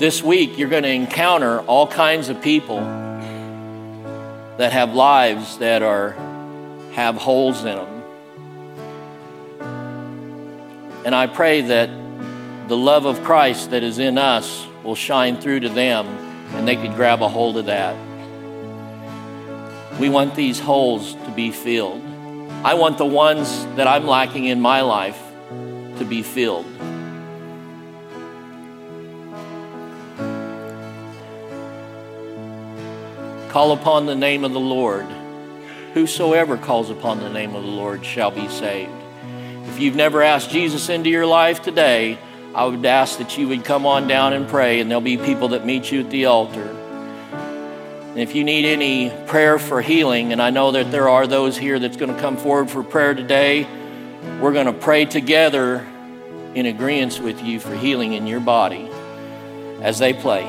This 0.00 0.22
week, 0.22 0.56
you're 0.56 0.68
going 0.68 0.84
to 0.84 0.88
encounter 0.88 1.62
all 1.62 1.88
kinds 1.88 2.28
of 2.28 2.40
people 2.40 2.78
that 4.56 4.70
have 4.70 4.94
lives 4.94 5.58
that 5.58 5.82
are 5.82 6.12
have 6.92 7.16
holes 7.16 7.64
in 7.64 7.76
them. 7.76 8.02
And 11.04 11.12
I 11.12 11.26
pray 11.26 11.62
that 11.62 11.90
the 12.68 12.76
love 12.76 13.04
of 13.04 13.24
Christ 13.24 13.72
that 13.72 13.82
is 13.82 13.98
in 13.98 14.16
us 14.16 14.67
will 14.88 14.94
shine 14.94 15.38
through 15.38 15.60
to 15.60 15.68
them 15.68 16.06
and 16.54 16.66
they 16.66 16.74
could 16.74 16.94
grab 16.94 17.20
a 17.20 17.28
hold 17.28 17.58
of 17.58 17.66
that. 17.66 17.94
We 20.00 20.08
want 20.08 20.34
these 20.34 20.58
holes 20.58 21.12
to 21.12 21.30
be 21.32 21.50
filled. 21.50 22.02
I 22.64 22.72
want 22.72 22.96
the 22.96 23.04
ones 23.04 23.66
that 23.76 23.86
I'm 23.86 24.06
lacking 24.06 24.46
in 24.46 24.62
my 24.62 24.80
life 24.80 25.20
to 25.98 26.06
be 26.06 26.22
filled. 26.22 26.64
Call 33.50 33.72
upon 33.72 34.06
the 34.06 34.16
name 34.16 34.42
of 34.42 34.54
the 34.54 34.58
Lord. 34.58 35.04
Whosoever 35.92 36.56
calls 36.56 36.88
upon 36.88 37.20
the 37.20 37.28
name 37.28 37.54
of 37.54 37.62
the 37.62 37.68
Lord 37.68 38.06
shall 38.06 38.30
be 38.30 38.48
saved. 38.48 38.90
If 39.66 39.78
you've 39.80 39.96
never 39.96 40.22
asked 40.22 40.48
Jesus 40.48 40.88
into 40.88 41.10
your 41.10 41.26
life 41.26 41.60
today, 41.60 42.18
I 42.54 42.64
would 42.64 42.84
ask 42.84 43.18
that 43.18 43.36
you 43.36 43.48
would 43.48 43.64
come 43.64 43.86
on 43.86 44.08
down 44.08 44.32
and 44.32 44.48
pray, 44.48 44.80
and 44.80 44.90
there'll 44.90 45.00
be 45.00 45.16
people 45.16 45.48
that 45.48 45.64
meet 45.66 45.92
you 45.92 46.00
at 46.00 46.10
the 46.10 46.26
altar. 46.26 46.68
And 48.10 48.18
if 48.18 48.34
you 48.34 48.42
need 48.42 48.64
any 48.64 49.10
prayer 49.26 49.58
for 49.58 49.80
healing, 49.80 50.32
and 50.32 50.42
I 50.42 50.50
know 50.50 50.72
that 50.72 50.90
there 50.90 51.08
are 51.08 51.26
those 51.26 51.56
here 51.56 51.78
that's 51.78 51.96
going 51.96 52.12
to 52.12 52.20
come 52.20 52.36
forward 52.36 52.70
for 52.70 52.82
prayer 52.82 53.14
today, 53.14 53.66
we're 54.40 54.52
going 54.52 54.66
to 54.66 54.72
pray 54.72 55.04
together 55.04 55.86
in 56.54 56.66
agreement 56.66 57.20
with 57.20 57.42
you 57.42 57.60
for 57.60 57.74
healing 57.76 58.14
in 58.14 58.26
your 58.26 58.40
body 58.40 58.88
as 59.80 59.98
they 59.98 60.12
play. 60.12 60.44